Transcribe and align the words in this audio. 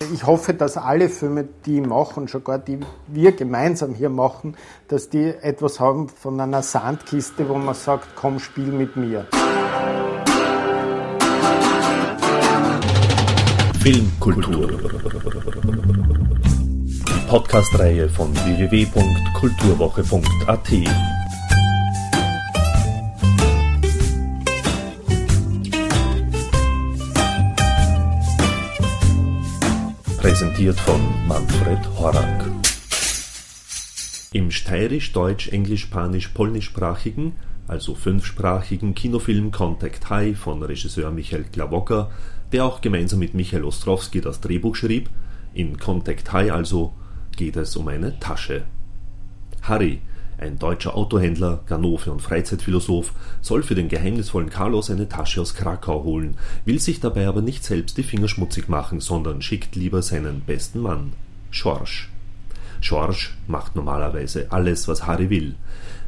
Ich 0.00 0.24
hoffe, 0.24 0.54
dass 0.54 0.76
alle 0.76 1.08
Filme, 1.08 1.48
die 1.66 1.80
ich 1.80 1.86
mache 1.86 2.20
und 2.20 2.30
sogar 2.30 2.60
die 2.60 2.78
wir 3.08 3.32
gemeinsam 3.32 3.94
hier 3.94 4.10
machen, 4.10 4.56
dass 4.86 5.08
die 5.08 5.24
etwas 5.24 5.80
haben 5.80 6.08
von 6.08 6.40
einer 6.40 6.62
Sandkiste, 6.62 7.48
wo 7.48 7.54
man 7.54 7.74
sagt, 7.74 8.10
komm, 8.14 8.38
spiel 8.38 8.66
mit 8.66 8.94
mir. 8.94 9.26
Filmkultur. 13.82 14.68
Die 17.08 17.26
Podcast-Reihe 17.28 18.08
von 18.08 18.32
www.kulturwoche.at. 18.36 21.17
Präsentiert 30.28 30.78
von 30.80 31.00
Manfred 31.26 31.78
Horak. 31.98 32.44
Im 34.34 34.50
steirisch, 34.50 35.14
deutsch, 35.14 35.48
englisch, 35.48 35.80
spanisch, 35.80 36.28
polnischsprachigen, 36.28 37.32
also 37.66 37.94
fünfsprachigen 37.94 38.94
Kinofilm 38.94 39.52
Contact 39.52 40.10
High 40.10 40.38
von 40.38 40.62
Regisseur 40.62 41.10
Michael 41.12 41.44
Klawocker, 41.44 42.10
der 42.52 42.66
auch 42.66 42.82
gemeinsam 42.82 43.20
mit 43.20 43.32
Michael 43.32 43.64
Ostrowski 43.64 44.20
das 44.20 44.42
Drehbuch 44.42 44.76
schrieb, 44.76 45.08
in 45.54 45.78
Contact 45.78 46.30
High 46.30 46.52
also 46.52 46.92
geht 47.34 47.56
es 47.56 47.74
um 47.74 47.88
eine 47.88 48.20
Tasche. 48.20 48.64
Harry, 49.62 50.02
ein 50.38 50.58
deutscher 50.58 50.96
Autohändler, 50.96 51.60
Ganove 51.66 52.10
und 52.10 52.22
Freizeitphilosoph, 52.22 53.12
soll 53.42 53.62
für 53.62 53.74
den 53.74 53.88
geheimnisvollen 53.88 54.50
Carlos 54.50 54.90
eine 54.90 55.08
Tasche 55.08 55.40
aus 55.40 55.54
Krakau 55.54 56.04
holen, 56.04 56.36
will 56.64 56.78
sich 56.78 57.00
dabei 57.00 57.26
aber 57.26 57.42
nicht 57.42 57.64
selbst 57.64 57.98
die 57.98 58.02
Finger 58.04 58.28
schmutzig 58.28 58.68
machen, 58.68 59.00
sondern 59.00 59.42
schickt 59.42 59.74
lieber 59.74 60.00
seinen 60.02 60.40
besten 60.42 60.80
Mann, 60.80 61.12
Schorsch. 61.50 62.10
Schorsch 62.80 63.36
macht 63.48 63.74
normalerweise 63.74 64.52
alles, 64.52 64.86
was 64.86 65.06
Harry 65.06 65.28
will. 65.30 65.56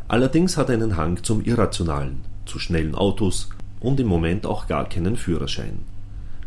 Allerdings 0.07 0.57
hat 0.57 0.69
er 0.69 0.75
einen 0.75 0.97
Hang 0.97 1.23
zum 1.23 1.43
Irrationalen, 1.45 2.23
zu 2.47 2.59
schnellen 2.59 2.95
Autos 2.95 3.51
und 3.81 3.99
im 3.99 4.07
Moment 4.07 4.47
auch 4.47 4.67
gar 4.67 4.89
keinen 4.89 5.17
Führerschein. 5.17 5.81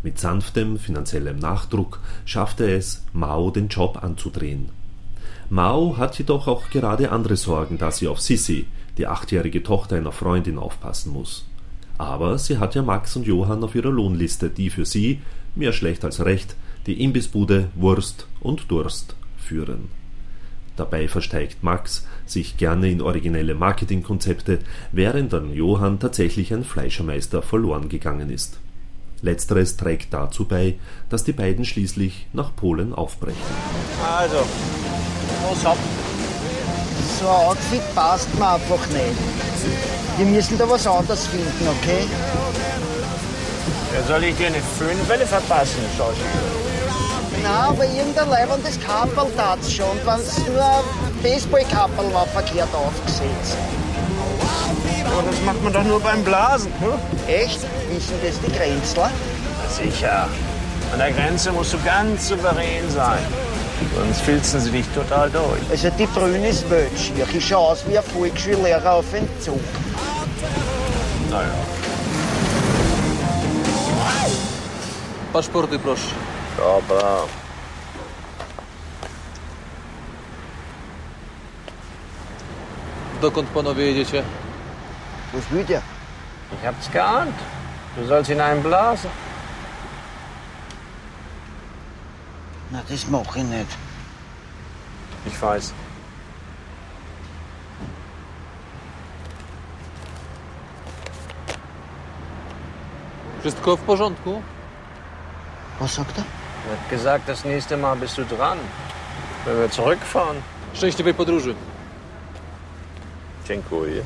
Mit 0.04 0.20
sanftem 0.20 0.78
finanziellem 0.78 1.38
Nachdruck 1.38 2.00
schafft 2.26 2.60
er 2.60 2.78
es, 2.78 3.04
Mao 3.14 3.52
den 3.52 3.70
Job 3.70 4.04
anzudrehen. 4.04 4.70
Mao 5.50 5.98
hat 5.98 6.18
jedoch 6.18 6.48
auch 6.48 6.70
gerade 6.70 7.12
andere 7.12 7.36
Sorgen, 7.36 7.78
da 7.78 7.92
sie 7.92 8.08
auf 8.08 8.20
Sissi, 8.22 8.68
die 8.98 9.08
achtjährige 9.08 9.64
Tochter 9.64 9.96
einer 9.96 10.12
Freundin, 10.12 10.58
aufpassen 10.58 11.14
muss. 11.14 11.46
Aber 11.98 12.38
sie 12.38 12.58
hat 12.58 12.76
ja 12.76 12.82
Max 12.82 13.16
und 13.16 13.28
Johann 13.28 13.64
auf 13.64 13.76
ihrer 13.76 13.92
Lohnliste, 13.92 14.50
die 14.50 14.70
für 14.70 14.86
sie, 14.86 15.22
mehr 15.56 15.74
schlecht 15.74 16.04
als 16.04 16.24
recht, 16.24 16.56
die 16.88 17.04
Imbissbude 17.04 17.70
Wurst 17.76 18.28
und 18.40 18.70
Durst 18.72 19.16
führen. 19.38 19.90
Dabei 20.76 21.08
versteigt 21.08 21.64
Max 21.64 22.08
sich 22.26 22.58
gerne 22.58 22.90
in 22.90 23.02
originelle 23.02 23.54
Marketingkonzepte, 23.54 24.60
während 24.92 25.34
an 25.34 25.54
Johann 25.54 26.00
tatsächlich 26.00 26.52
ein 26.54 26.64
Fleischermeister 26.64 27.44
verloren 27.44 27.90
gegangen 27.90 28.32
ist. 28.32 28.60
Letzteres 29.22 29.78
trägt 29.78 30.14
dazu 30.14 30.46
bei, 30.46 30.76
dass 31.10 31.24
die 31.24 31.32
beiden 31.32 31.64
schließlich 31.64 32.28
nach 32.34 32.56
Polen 32.56 32.94
aufbrechen. 32.94 33.40
Also, 34.04 34.38
was 35.50 35.66
habt 35.66 35.80
So 37.20 37.28
ein 37.28 37.36
Outfit 37.48 37.96
passt 37.96 38.34
mir 38.36 38.54
einfach 38.54 38.88
nicht. 38.88 40.18
Wir 40.18 40.26
müssen 40.26 40.58
da 40.58 40.70
was 40.70 40.86
anderes 40.86 41.26
finden, 41.28 41.68
okay? 41.68 42.08
ja, 43.94 44.04
soll 44.08 44.24
ich 44.24 44.36
dir 44.36 44.48
eine 44.48 44.62
Föhnwelle 44.78 45.26
verpassen, 45.26 45.80
Schauspieler? 45.98 46.64
Na, 47.44 47.70
aber 47.70 47.86
irgendein 47.86 48.30
leibendes 48.30 48.80
Kappel 48.80 49.26
tat's 49.36 49.72
schon. 49.72 49.90
Und 49.90 50.06
wenn's 50.06 50.38
nur 50.48 50.64
ein 50.64 51.22
Baseballkappel 51.22 52.14
war, 52.14 52.26
verkehrt 52.28 52.74
aufgesetzt. 52.74 53.58
Aber 55.06 55.24
das 55.30 55.42
macht 55.42 55.62
man 55.64 55.74
doch 55.74 55.84
nur 55.84 56.00
beim 56.00 56.24
Blasen. 56.24 56.72
Hm? 56.80 56.94
Echt? 57.28 57.60
Wissen 57.90 58.16
das 58.24 58.40
die 58.40 58.52
Grenzler? 58.58 59.12
Sicher. 59.70 60.28
An 60.94 61.00
der 61.00 61.12
Grenze 61.12 61.52
musst 61.52 61.74
du 61.74 61.78
ganz 61.84 62.30
souverän 62.30 62.90
sein. 62.90 63.20
Sonst 63.96 64.22
filzen 64.22 64.60
sie 64.60 64.72
dich 64.72 64.86
total 64.94 65.30
durch. 65.30 65.70
Also 65.70 65.90
die 65.92 66.06
Brüne 66.06 66.48
ist 66.48 66.70
weltschier. 66.70 67.28
Ich 67.34 67.48
schau 67.48 67.70
aus 67.72 67.84
wie 67.88 67.98
ein 67.98 68.04
Volksschullehrer 68.04 68.94
auf 68.94 69.14
Entzug. 69.14 69.60
Naja. 71.30 71.50
Paszporty 75.34 75.80
proszę. 75.80 76.14
Dobra. 76.58 77.18
Dokąd 83.22 83.50
panowie 83.50 83.86
jedziecie? 83.86 84.24
Was 85.34 85.44
will 85.52 85.66
der? 85.66 85.82
Ich 86.54 86.68
hab's 86.68 86.92
geahnt. 86.92 87.36
Du 87.98 88.06
sollst 88.06 88.30
hineinblasen. 88.30 89.10
Na, 92.74 92.82
das 92.90 93.08
mach 93.08 93.36
ich 93.36 93.44
nicht. 93.44 93.72
Ich 95.28 95.42
weiß. 95.42 95.74
Wszystko 103.42 103.78
w 103.78 103.82
porządku? 103.82 104.42
Was 105.80 105.94
sagt 105.94 106.18
er? 106.18 106.24
Er 106.66 106.78
hat 106.78 106.90
gesagt, 106.90 107.28
das 107.28 107.46
nächste 107.46 107.78
Mal 107.78 107.96
bist 107.96 108.18
du 108.18 108.26
dran. 108.26 108.58
Wenn 109.46 109.58
wir 109.60 109.70
zurückfahren. 109.70 110.42
Szczęśliwej 110.74 111.14
podróży. 111.14 111.56
Dziękuję. 113.48 114.04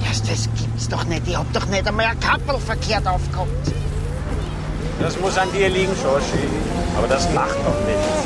Ja, 0.00 0.08
das 0.30 0.48
gibt's 0.48 0.88
doch 0.88 1.04
nicht. 1.06 1.28
Ich 1.28 1.36
hab 1.36 1.52
doch 1.52 1.66
nicht 1.66 1.86
einmal 1.86 2.06
ein 2.06 2.20
Kappel 2.20 2.58
verkehrt 2.58 3.06
aufgehabt. 3.06 3.74
Das 5.00 5.18
muss 5.20 5.36
an 5.36 5.48
dir 5.52 5.68
liegen, 5.68 5.92
Schorschi. 6.02 6.44
Aber 6.96 7.08
das 7.08 7.32
macht 7.34 7.56
doch 7.56 7.80
nichts. 7.86 8.24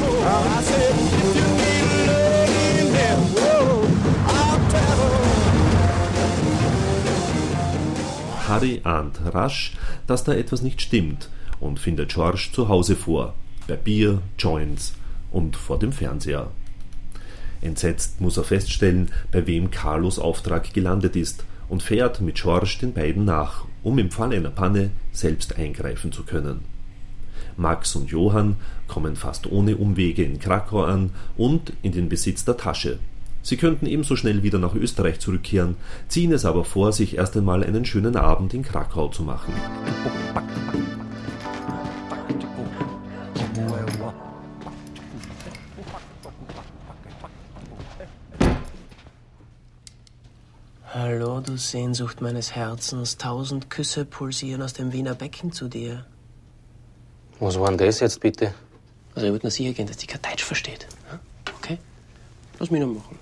Harry 8.49 8.81
ahnt 8.85 9.21
rasch, 9.35 9.75
dass 10.07 10.25
da 10.25 10.33
etwas 10.33 10.63
nicht 10.63 10.81
stimmt 10.81 11.29
und 11.61 11.79
findet 11.79 12.15
George 12.15 12.49
zu 12.53 12.69
Hause 12.69 12.97
vor, 12.97 13.35
bei 13.67 13.77
Bier, 13.77 14.23
Joints 14.39 14.95
und 15.31 15.55
vor 15.57 15.79
dem 15.79 15.93
Fernseher. 15.93 16.51
Entsetzt 17.61 18.21
muss 18.21 18.37
er 18.37 18.45
feststellen, 18.45 19.11
bei 19.33 19.47
wem 19.47 19.71
Carlos 19.71 20.19
Auftrag 20.19 20.73
gelandet 20.73 21.17
ist 21.17 21.45
und 21.69 21.83
fährt 21.83 22.21
mit 22.21 22.37
George 22.37 22.79
den 22.81 22.95
beiden 22.95 23.25
nach, 23.25 23.65
um 23.89 23.99
im 23.99 24.11
Fall 24.11 24.35
einer 24.35 24.51
Panne 24.51 24.91
selbst 25.13 25.57
eingreifen 25.57 26.13
zu 26.13 26.23
können. 26.23 26.61
Max 27.57 27.97
und 27.97 28.11
Johann 28.11 28.57
kommen 28.87 29.17
fast 29.17 29.51
ohne 29.51 29.79
Umwege 29.79 30.23
in 30.23 30.39
Krakau 30.39 30.85
an 30.85 31.11
und 31.39 31.73
in 31.81 31.93
den 31.93 32.11
Besitz 32.11 32.45
der 32.45 32.59
Tasche. 32.59 32.99
Sie 33.43 33.57
könnten 33.57 33.87
ebenso 33.87 34.15
schnell 34.15 34.43
wieder 34.43 34.59
nach 34.59 34.75
Österreich 34.75 35.21
zurückkehren, 35.21 35.77
ziehen 36.07 36.33
es 36.33 36.45
aber 36.45 36.67
vor, 36.67 36.93
sich 36.93 37.17
erst 37.17 37.35
einmal 37.35 37.65
einen 37.65 37.87
schönen 37.87 38.17
Abend 38.17 38.53
in 38.53 38.63
Krakau 38.63 39.09
zu 39.09 39.23
machen. 39.23 39.55
Du 51.41 51.57
Sehnsucht 51.57 52.21
meines 52.21 52.55
Herzens. 52.55 53.17
Tausend 53.17 53.71
Küsse 53.71 54.05
pulsieren 54.05 54.63
aus 54.63 54.73
dem 54.73 54.93
Wiener 54.93 55.15
Becken 55.15 55.53
zu 55.53 55.69
dir. 55.69 56.05
Was 57.41 57.59
war 57.59 57.69
denn 57.69 57.79
das 57.79 58.01
jetzt 58.01 58.21
bitte? 58.21 58.55
Also, 59.15 59.27
ich 59.27 59.33
würde 59.33 59.47
nur 59.47 59.51
sicher 59.51 59.73
gehen, 59.73 59.87
dass 59.87 59.97
die 59.97 60.07
kein 60.07 60.23
Deutsch 60.23 60.45
versteht. 60.45 60.87
Okay? 61.59 61.79
Lass 62.59 62.71
mich 62.71 62.81
noch 62.81 62.89
machen. 62.89 63.19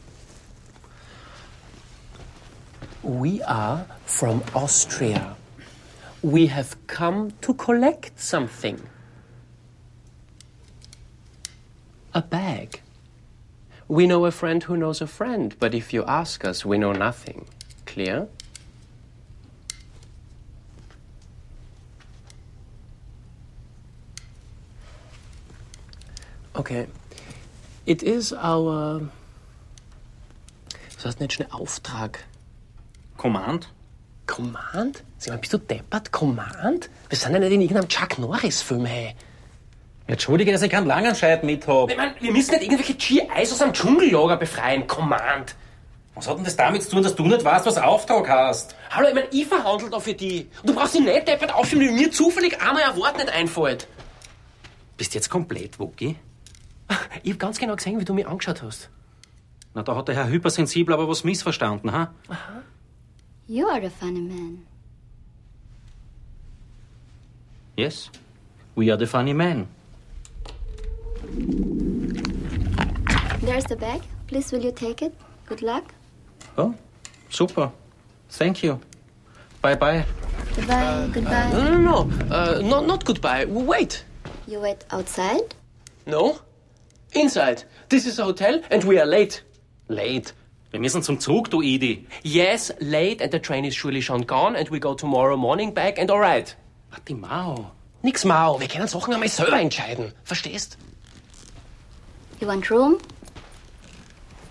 We 3.03 3.47
are 3.47 3.87
from 4.07 4.43
Austria. 4.55 5.37
We 6.23 6.49
have 6.49 6.77
come 6.87 7.33
to 7.43 7.55
collect 7.55 8.19
something. 8.19 8.79
A 12.13 12.21
bag. 12.21 12.83
We 13.89 14.07
know 14.07 14.25
a 14.25 14.33
friend 14.33 14.65
who 14.65 14.77
knows 14.77 15.01
a 15.01 15.07
friend, 15.07 15.55
but 15.61 15.75
if 15.75 15.93
you 15.93 16.03
ask 16.05 16.45
us, 16.45 16.65
we 16.65 16.77
know 16.79 16.93
nothing. 16.93 17.47
Clear? 17.97 18.29
Okay. 26.53 26.89
It 27.87 28.03
is 28.03 28.35
our. 28.35 29.01
Was 30.95 31.07
heißt 31.07 31.21
nicht 31.21 31.33
schnell 31.33 31.49
Auftrag? 31.51 32.19
Command? 33.17 33.73
Command? 34.27 35.03
Sag 35.17 35.33
mal, 35.33 35.39
bist 35.39 35.55
du 35.55 35.59
deppert? 35.59 36.13
Command? 36.13 36.91
Wir 37.09 37.17
sind 37.17 37.33
ja 37.33 37.39
nicht 37.39 37.53
in 37.53 37.63
irgendeinem 37.63 37.89
Chuck 37.89 38.19
Norris-Film, 38.19 38.85
hey. 38.85 39.15
Entschuldige, 40.07 40.53
dass 40.53 40.61
ich 40.61 40.71
keinen 40.71 40.87
Langenscheid 40.87 41.45
mit 41.45 41.67
hab. 41.67 41.91
Ich 41.91 41.97
mein, 41.97 42.13
wir 42.21 42.33
müssen 42.33 42.51
nicht 42.51 42.65
irgendwelche 42.65 42.93
GIs 42.93 43.53
aus 43.53 43.63
einem 43.63 43.73
Dschungellager 43.73 44.37
befreien. 44.37 44.87
Command. 44.87 45.55
Was 46.17 46.27
hat 46.27 46.39
denn 46.39 46.45
das 46.45 46.57
damit 46.57 46.83
zu 46.83 46.91
tun, 46.93 47.03
dass 47.03 47.15
du 47.15 47.25
nicht 47.27 47.45
weißt, 47.45 47.67
was 47.67 47.77
Auftrag 47.77 48.27
hast? 48.27 48.75
Hallo, 48.91 49.09
ich 49.09 49.15
mein, 49.15 49.25
ich 49.31 49.47
verhandle 49.47 49.91
da 49.91 50.01
für 50.01 50.15
die. 50.15 50.49
Und 50.63 50.71
du 50.71 50.75
brauchst 50.75 50.95
dich 50.95 51.03
nicht 51.03 51.29
deppert 51.29 51.55
aufschieben, 51.55 51.87
wenn 51.87 51.95
mir 51.95 52.11
zufällig 52.11 52.59
einmal 52.59 52.85
ein 52.85 52.97
Wort 52.97 53.19
nicht 53.19 53.29
einfällt. 53.29 53.87
Bist 54.97 55.15
jetzt 55.15 55.29
komplett, 55.29 55.79
Wookie? 55.79 56.17
Ich 57.23 57.33
hab 57.33 57.39
ganz 57.39 57.59
genau 57.59 57.77
gesehen, 57.77 58.01
wie 58.01 58.05
du 58.05 58.15
mich 58.15 58.27
angeschaut 58.27 58.63
hast. 58.63 58.89
Na, 59.75 59.83
da 59.83 59.95
hat 59.95 60.09
der 60.09 60.15
Herr 60.15 60.29
Hypersensibel 60.29 60.95
aber 60.95 61.07
was 61.07 61.23
missverstanden, 61.23 61.93
ha? 61.93 62.15
You 63.47 63.69
are 63.69 63.81
the 63.81 63.91
funny 63.91 64.21
man. 64.21 64.67
Yes. 67.77 68.11
We 68.75 68.91
are 68.91 68.99
the 68.99 69.07
funny 69.07 69.35
men. 69.35 69.69
There's 73.45 73.65
the 73.69 73.77
bag. 73.77 74.01
Please, 74.29 74.51
will 74.51 74.65
you 74.65 74.73
take 74.73 75.05
it? 75.05 75.13
Good 75.47 75.61
luck. 75.61 75.85
Oh, 76.59 76.75
super. 77.31 77.71
Thank 78.31 78.63
you. 78.63 78.81
Bye 79.63 79.75
bye. 79.75 80.05
Goodbye, 80.55 81.09
goodbye. 81.13 81.53
No, 81.53 81.79
no, 81.79 81.79
no. 81.79 82.35
Uh, 82.35 82.61
not, 82.63 82.87
not 82.87 83.05
goodbye. 83.05 83.45
Wait. 83.47 84.05
You 84.47 84.61
wait 84.61 84.85
outside? 84.91 85.55
No. 86.07 86.39
Inside. 87.13 87.65
This 87.89 88.07
is 88.07 88.19
a 88.19 88.25
hotel 88.25 88.63
and 88.71 88.85
we 88.85 88.99
are 88.99 89.07
late. 89.07 89.43
Late. 89.89 90.33
Wir 90.71 90.81
müssen 90.81 91.03
zum 91.03 91.21
Zug, 91.21 91.51
du 91.51 91.63
Idi. 91.63 92.07
Yes, 92.23 92.73
late 92.81 93.23
and 93.23 93.33
the 93.33 93.39
train 93.39 93.65
is 93.65 93.75
surely 93.75 94.01
schon 94.01 94.23
gone 94.23 94.57
and 94.57 94.69
we 94.69 94.79
go 94.79 94.95
tomorrow 94.95 95.37
morning 95.37 95.73
back 95.73 95.99
and 95.99 96.11
alright. 96.11 96.55
Warte 96.91 97.15
Mau. 97.15 97.71
Nix 98.03 98.25
mau, 98.25 98.61
wir 98.61 98.69
können 98.69 98.87
Sachen 98.87 99.15
einmal 99.15 99.29
selber 99.29 99.59
entscheiden. 99.59 100.13
Verstehst? 100.23 100.77
You 102.41 102.47
want 102.47 102.71
room? 102.71 102.99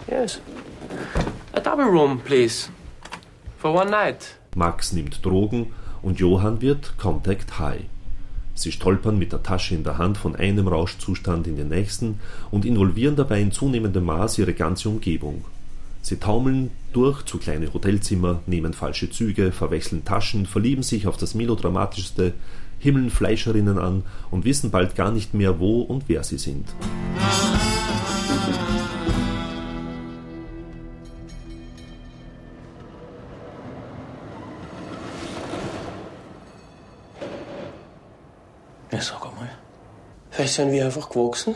Yes. 0.09 0.41
A 1.55 1.61
double 1.61 1.85
room, 1.85 2.19
please. 2.19 2.69
For 3.57 3.73
one 3.73 3.89
night. 3.89 4.35
Max 4.57 4.91
nimmt 4.91 5.25
Drogen 5.25 5.67
und 6.01 6.19
Johann 6.19 6.61
wird 6.61 6.97
Contact 6.97 7.59
High. 7.59 7.85
Sie 8.53 8.73
stolpern 8.73 9.17
mit 9.17 9.31
der 9.31 9.41
Tasche 9.41 9.73
in 9.73 9.85
der 9.85 9.97
Hand 9.97 10.17
von 10.17 10.35
einem 10.35 10.67
Rauschzustand 10.67 11.47
in 11.47 11.55
den 11.55 11.69
nächsten 11.69 12.19
und 12.51 12.65
involvieren 12.65 13.15
dabei 13.15 13.39
in 13.39 13.53
zunehmendem 13.53 14.03
Maß 14.03 14.37
ihre 14.39 14.53
ganze 14.53 14.89
Umgebung. 14.89 15.45
Sie 16.01 16.17
taumeln 16.17 16.71
durch 16.91 17.23
zu 17.23 17.37
kleine 17.37 17.73
Hotelzimmer, 17.73 18.41
nehmen 18.47 18.73
falsche 18.73 19.09
Züge, 19.09 19.53
verwechseln 19.53 20.03
Taschen, 20.03 20.47
verlieben 20.47 20.83
sich 20.83 21.07
auf 21.07 21.15
das 21.15 21.35
melodramatischste, 21.35 22.33
himmeln 22.79 23.09
Fleischerinnen 23.09 23.77
an 23.77 24.03
und 24.29 24.43
wissen 24.43 24.71
bald 24.71 24.95
gar 24.95 25.11
nicht 25.11 25.33
mehr, 25.33 25.57
wo 25.57 25.81
und 25.83 26.03
wer 26.07 26.25
sie 26.25 26.37
sind. 26.37 26.67
Vielleicht 40.35 40.55
sind 40.55 40.73
wir 40.73 40.83
einfach 40.83 41.09
gewachsen. 41.09 41.55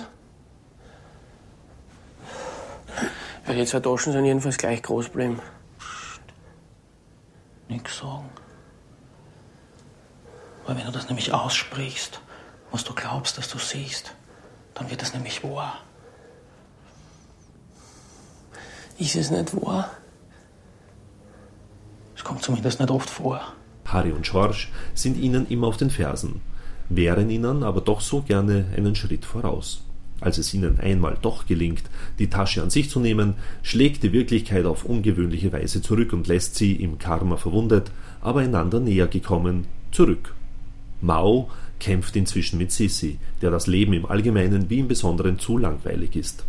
Weil 3.46 3.58
die 3.58 3.66
zwei 3.66 3.82
Taschen 3.82 4.14
sind 4.14 4.24
jedenfalls 4.24 4.58
gleich 4.58 4.82
groß 4.82 5.08
geblieben. 5.08 5.42
Nix 7.68 7.98
sagen. 7.98 8.30
Weil 10.66 10.78
wenn 10.78 10.86
du 10.86 10.94
das 10.94 11.10
nämlich 11.10 11.34
aussprichst, 11.34 12.22
was 12.72 12.86
du 12.86 12.94
glaubst, 12.94 13.38
dass 13.38 13.50
du 13.50 13.58
siehst, 13.58 14.16
dann 14.76 14.90
wird 14.90 15.02
das 15.02 15.14
nämlich 15.14 15.44
wahr. 15.44 15.80
Ist 18.98 19.18
es 19.18 19.30
nicht 19.30 19.62
wahr? 19.62 19.92
Es 22.16 22.24
kommt 22.24 22.44
zumindest 22.44 22.80
nicht 22.80 22.92
oft 22.92 23.10
vor. 23.10 23.42
Harry 23.84 24.14
und 24.14 24.26
Schorsch 24.26 24.72
sind 24.94 25.18
ihnen 25.18 25.50
immer 25.50 25.68
auf 25.68 25.76
den 25.76 25.90
Fersen, 25.90 26.42
wären 26.90 27.30
ihnen 27.30 27.64
aber 27.64 27.82
doch 27.82 28.02
so 28.02 28.22
gerne 28.22 28.66
einen 28.76 28.96
Schritt 28.96 29.26
voraus. 29.26 29.84
Als 30.22 30.38
es 30.38 30.54
ihnen 30.54 30.80
einmal 30.80 31.18
doch 31.22 31.46
gelingt, 31.46 31.84
die 32.18 32.28
Tasche 32.28 32.62
an 32.62 32.70
sich 32.70 32.90
zu 32.90 33.00
nehmen, 33.00 33.36
schlägt 33.64 34.04
die 34.04 34.12
Wirklichkeit 34.12 34.66
auf 34.66 34.84
ungewöhnliche 34.84 35.54
Weise 35.54 35.82
zurück 35.82 36.12
und 36.12 36.28
lässt 36.28 36.56
sie, 36.56 36.74
im 36.74 37.00
Karma 37.00 37.38
verwundet, 37.38 37.92
aber 38.20 38.42
einander 38.42 38.82
näher 38.82 39.08
gekommen, 39.08 39.66
zurück. 39.92 40.34
Mao 41.02 41.50
kämpft 41.80 42.18
inzwischen 42.18 42.58
mit 42.58 42.74
Sissi, 42.74 43.18
der 43.42 43.52
das 43.52 43.68
Leben 43.68 43.94
im 43.94 44.06
Allgemeinen 44.06 44.70
wie 44.70 44.80
im 44.80 44.90
Besonderen 44.90 45.40
zu 45.40 45.58
langweilig 45.58 46.18
ist. 46.18 46.44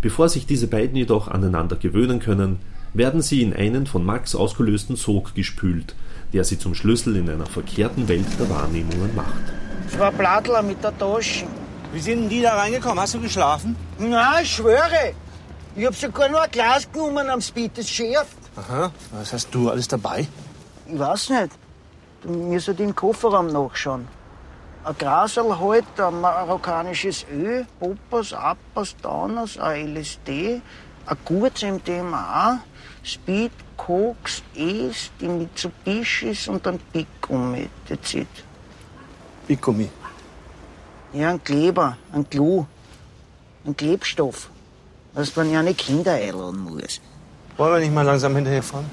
Bevor 0.00 0.28
sich 0.28 0.46
diese 0.46 0.66
beiden 0.66 0.96
jedoch 0.96 1.28
aneinander 1.28 1.76
gewöhnen 1.76 2.18
können, 2.18 2.58
werden 2.92 3.22
sie 3.22 3.42
in 3.42 3.52
einen 3.52 3.86
von 3.86 4.04
Max 4.04 4.34
ausgelösten 4.34 4.96
Sog 4.96 5.34
gespült, 5.34 5.94
der 6.34 6.42
sie 6.42 6.58
zum 6.58 6.74
Schlüssel 6.74 7.16
in 7.16 7.30
einer 7.30 7.46
verkehrten 7.46 8.08
Welt 8.08 8.26
der 8.40 8.50
Wahrnehmungen 8.50 9.14
macht. 9.14 9.44
Zwei 9.88 10.10
Blattler 10.10 10.62
mit 10.62 10.82
der 10.82 10.96
Tasche. 10.98 11.46
Wie 11.92 12.00
sind 12.00 12.22
denn 12.22 12.28
die 12.28 12.42
da 12.42 12.56
reingekommen? 12.56 12.98
Hast 12.98 13.14
du 13.14 13.20
geschlafen? 13.20 13.76
Na, 13.98 14.40
ich 14.40 14.50
schwöre. 14.50 15.14
Ich 15.76 15.86
hab 15.86 15.94
sogar 15.94 16.28
nur 16.28 16.42
ein 16.42 16.50
Glas 16.50 16.90
genommen 16.90 17.30
am 17.30 17.40
Speed, 17.40 17.78
das 17.78 17.88
schärft. 17.88 18.36
Aha. 18.56 18.90
Was 19.12 19.32
hast 19.32 19.54
du 19.54 19.70
alles 19.70 19.86
dabei? 19.86 20.26
Ich 20.86 20.98
weiß 20.98 21.30
nicht. 21.30 21.52
Du 22.22 22.30
musst 22.30 22.66
halt 22.66 22.80
im 22.80 22.94
Kofferraum 22.94 23.46
nachschauen. 23.46 24.08
Ein 24.82 24.98
Grasel 24.98 25.56
halt, 25.58 25.84
ein 25.98 26.20
marokkanisches 26.20 27.26
Öl, 27.32 27.64
Poppers, 27.78 28.32
Appers, 28.32 28.96
Downers, 29.00 29.56
ein 29.58 29.94
LSD, 29.94 30.60
ein 31.06 31.16
gutes 31.24 31.62
MDMA, 31.62 32.60
Speed, 33.04 33.52
Koks, 33.76 34.42
Es, 34.54 35.10
die 35.20 35.28
Mitsubishis 35.28 36.48
und 36.48 36.66
ein 36.66 36.78
Piccumi. 36.92 37.68
That's 37.86 38.14
it. 38.14 38.26
Piccumi. 39.46 39.90
Ja, 41.12 41.30
ein 41.30 41.44
Kleber, 41.44 41.98
ein 42.12 42.26
Glu, 42.28 42.64
ein 43.66 43.76
Klebstoff. 43.76 44.48
Was 45.12 45.36
man 45.36 45.50
ja 45.52 45.62
nicht 45.62 45.78
Kinder 45.78 46.14
einladen 46.14 46.60
muss. 46.60 47.00
Wollen 47.56 47.74
wir 47.74 47.80
nicht 47.80 47.92
mal 47.94 48.02
langsam 48.02 48.34
hinterherfahren? 48.34 48.86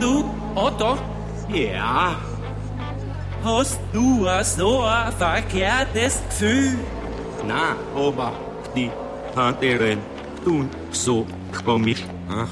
Du, 0.00 0.24
Otto? 0.54 0.96
Ja. 1.52 2.16
Hast 3.44 3.80
du 3.92 4.26
so 4.42 4.82
ein 4.82 5.12
verkehrtes 5.12 6.22
Gefühl? 6.28 6.78
Na, 7.46 7.74
aber 7.96 8.32
die 8.74 8.90
anderen 9.34 9.98
tun 10.44 10.68
so 10.90 11.26
komisch. 11.64 12.02
Ach, 12.30 12.48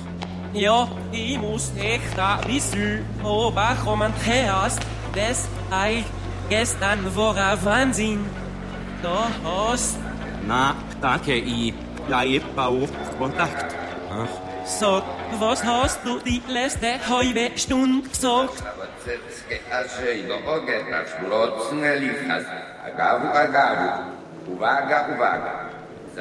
Ja, 0.52 0.88
ich 1.12 1.38
muss 1.38 1.72
echt 1.78 2.18
ein 2.18 2.40
bisschen 2.46 3.04
oberkommen. 3.22 4.12
Hast 4.50 4.80
das 5.14 5.48
halt 5.70 6.04
gestern 6.48 6.98
war 7.14 7.36
ein 7.36 7.64
Wahnsinn. 7.64 8.24
Da 9.02 9.28
hast 9.44 9.98
na, 10.46 10.74
danke, 11.00 11.34
ich 11.34 11.74
bleibe 12.06 12.44
auf 12.56 12.88
Kontakt. 13.18 13.74
Ach, 14.10 14.47
Sag, 14.68 15.02
was 15.40 15.64
hast 15.64 16.04
du 16.04 16.18
die 16.18 16.42
letzte 16.46 16.98
halbe 17.08 17.56
Stunde 17.56 18.06
gesagt? 18.06 18.62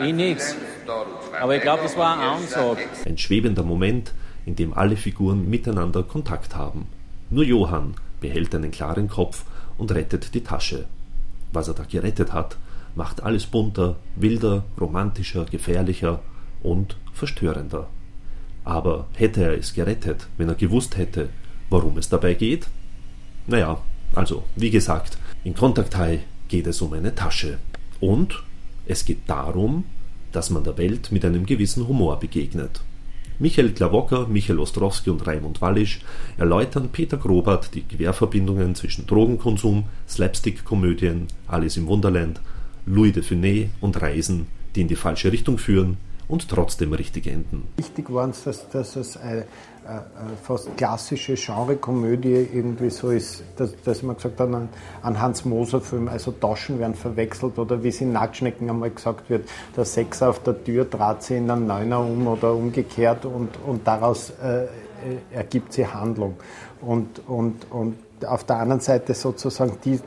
Ich 0.01 0.13
nix. 0.13 0.55
Aber 1.41 1.55
ich 1.57 1.61
glaube, 1.61 1.83
das 1.83 1.97
war 1.97 2.13
eine 2.13 2.31
Ansage. 2.31 2.83
Ein 3.05 3.17
schwebender 3.17 3.63
Moment, 3.63 4.13
in 4.45 4.55
dem 4.55 4.73
alle 4.73 4.95
Figuren 4.95 5.49
miteinander 5.49 6.03
Kontakt 6.03 6.55
haben. 6.55 6.87
Nur 7.29 7.43
Johann 7.43 7.95
behält 8.21 8.55
einen 8.55 8.71
klaren 8.71 9.09
Kopf 9.09 9.43
und 9.77 9.91
rettet 9.91 10.33
die 10.33 10.43
Tasche. 10.43 10.85
Was 11.51 11.67
er 11.67 11.73
da 11.73 11.83
gerettet 11.83 12.31
hat, 12.31 12.55
macht 12.95 13.23
alles 13.23 13.45
bunter, 13.45 13.97
wilder, 14.15 14.63
romantischer, 14.79 15.43
gefährlicher, 15.43 16.21
und 16.63 16.97
verstörender. 17.13 17.87
Aber 18.67 19.07
hätte 19.13 19.43
er 19.43 19.57
es 19.57 19.73
gerettet, 19.73 20.27
wenn 20.35 20.49
er 20.49 20.55
gewusst 20.55 20.97
hätte, 20.97 21.29
worum 21.69 21.97
es 21.97 22.09
dabei 22.09 22.33
geht? 22.33 22.67
Naja, 23.47 23.81
also, 24.13 24.43
wie 24.57 24.69
gesagt, 24.69 25.17
in 25.45 25.55
Contact 25.55 25.95
High 25.95 26.19
geht 26.49 26.67
es 26.67 26.81
um 26.81 26.91
eine 26.91 27.15
Tasche. 27.15 27.59
Und 28.01 28.43
es 28.85 29.05
geht 29.05 29.21
darum, 29.27 29.85
dass 30.33 30.49
man 30.49 30.65
der 30.65 30.77
Welt 30.77 31.13
mit 31.13 31.23
einem 31.23 31.45
gewissen 31.45 31.87
Humor 31.87 32.19
begegnet. 32.19 32.81
Michael 33.39 33.71
Klawocker, 33.71 34.27
Michael 34.27 34.59
Ostrowski 34.59 35.11
und 35.11 35.25
Raimund 35.25 35.61
Wallisch 35.61 36.01
erläutern 36.37 36.89
Peter 36.91 37.15
Grobart 37.15 37.73
die 37.73 37.83
Querverbindungen 37.83 38.75
zwischen 38.75 39.07
Drogenkonsum, 39.07 39.85
Slapstick-Komödien, 40.09 41.27
Alice 41.47 41.77
im 41.77 41.87
Wunderland, 41.87 42.41
Louis 42.85 43.13
de 43.13 43.23
Funès 43.23 43.69
und 43.79 44.01
Reisen, 44.01 44.47
die 44.75 44.81
in 44.81 44.89
die 44.89 44.97
falsche 44.97 45.31
Richtung 45.31 45.57
führen 45.57 45.95
und 46.27 46.49
trotzdem 46.49 46.93
richtig 46.93 47.27
enden. 47.27 47.67
Wichtig 47.77 48.11
war 48.11 48.25
uns, 48.25 48.43
dass, 48.43 48.67
dass 48.69 48.95
es 48.95 49.17
eine, 49.17 49.45
eine 49.85 50.03
fast 50.43 50.75
klassische 50.75 51.35
Genrekomödie 51.35 52.47
irgendwie 52.53 52.89
so 52.89 53.11
ist, 53.11 53.43
dass, 53.55 53.73
dass 53.83 54.03
man 54.03 54.17
gesagt 54.17 54.39
hat, 54.39 54.53
an, 54.53 54.69
an 55.01 55.21
Hans-Moser-Film, 55.21 56.09
also 56.09 56.31
Taschen 56.31 56.79
werden 56.79 56.95
verwechselt 56.95 57.57
oder 57.57 57.81
wie 57.81 57.89
es 57.89 58.01
in 58.01 58.11
Nacktschnecken 58.11 58.69
einmal 58.69 58.91
gesagt 58.91 59.29
wird, 59.29 59.47
der 59.75 59.85
Sechs 59.85 60.21
auf 60.21 60.43
der 60.43 60.61
Tür 60.63 60.85
dreht 60.85 61.23
sie 61.23 61.37
in 61.37 61.49
einen 61.49 61.67
Neuner 61.67 62.01
um 62.01 62.27
oder 62.27 62.53
umgekehrt 62.53 63.25
und, 63.25 63.51
und 63.65 63.87
daraus 63.87 64.31
äh, 64.41 64.67
ergibt 65.31 65.73
sie 65.73 65.87
Handlung. 65.87 66.35
Und, 66.81 67.21
und, 67.27 67.71
und 67.71 67.95
auf 68.25 68.43
der 68.43 68.57
anderen 68.57 68.81
Seite 68.81 69.13
sozusagen 69.13 69.77
die, 69.85 69.99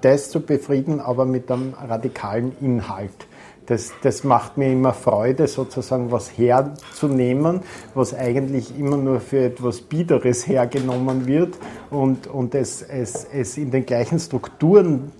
das 0.00 0.30
zu 0.30 0.40
befrieden, 0.40 1.00
aber 1.00 1.26
mit 1.26 1.50
einem 1.50 1.74
radikalen 1.74 2.56
Inhalt 2.60 3.26
das, 3.66 3.92
das 4.02 4.24
macht 4.24 4.56
mir 4.56 4.72
immer 4.72 4.92
Freude, 4.92 5.46
sozusagen 5.46 6.10
was 6.10 6.36
herzunehmen, 6.36 7.60
was 7.94 8.14
eigentlich 8.14 8.78
immer 8.78 8.96
nur 8.96 9.20
für 9.20 9.44
etwas 9.44 9.80
Biederes 9.80 10.46
hergenommen 10.46 11.26
wird 11.26 11.56
und, 11.90 12.26
und 12.26 12.54
es, 12.54 12.82
es, 12.82 13.26
es 13.32 13.56
in 13.56 13.70
den 13.70 13.86
gleichen 13.86 14.18
Strukturen 14.18 15.12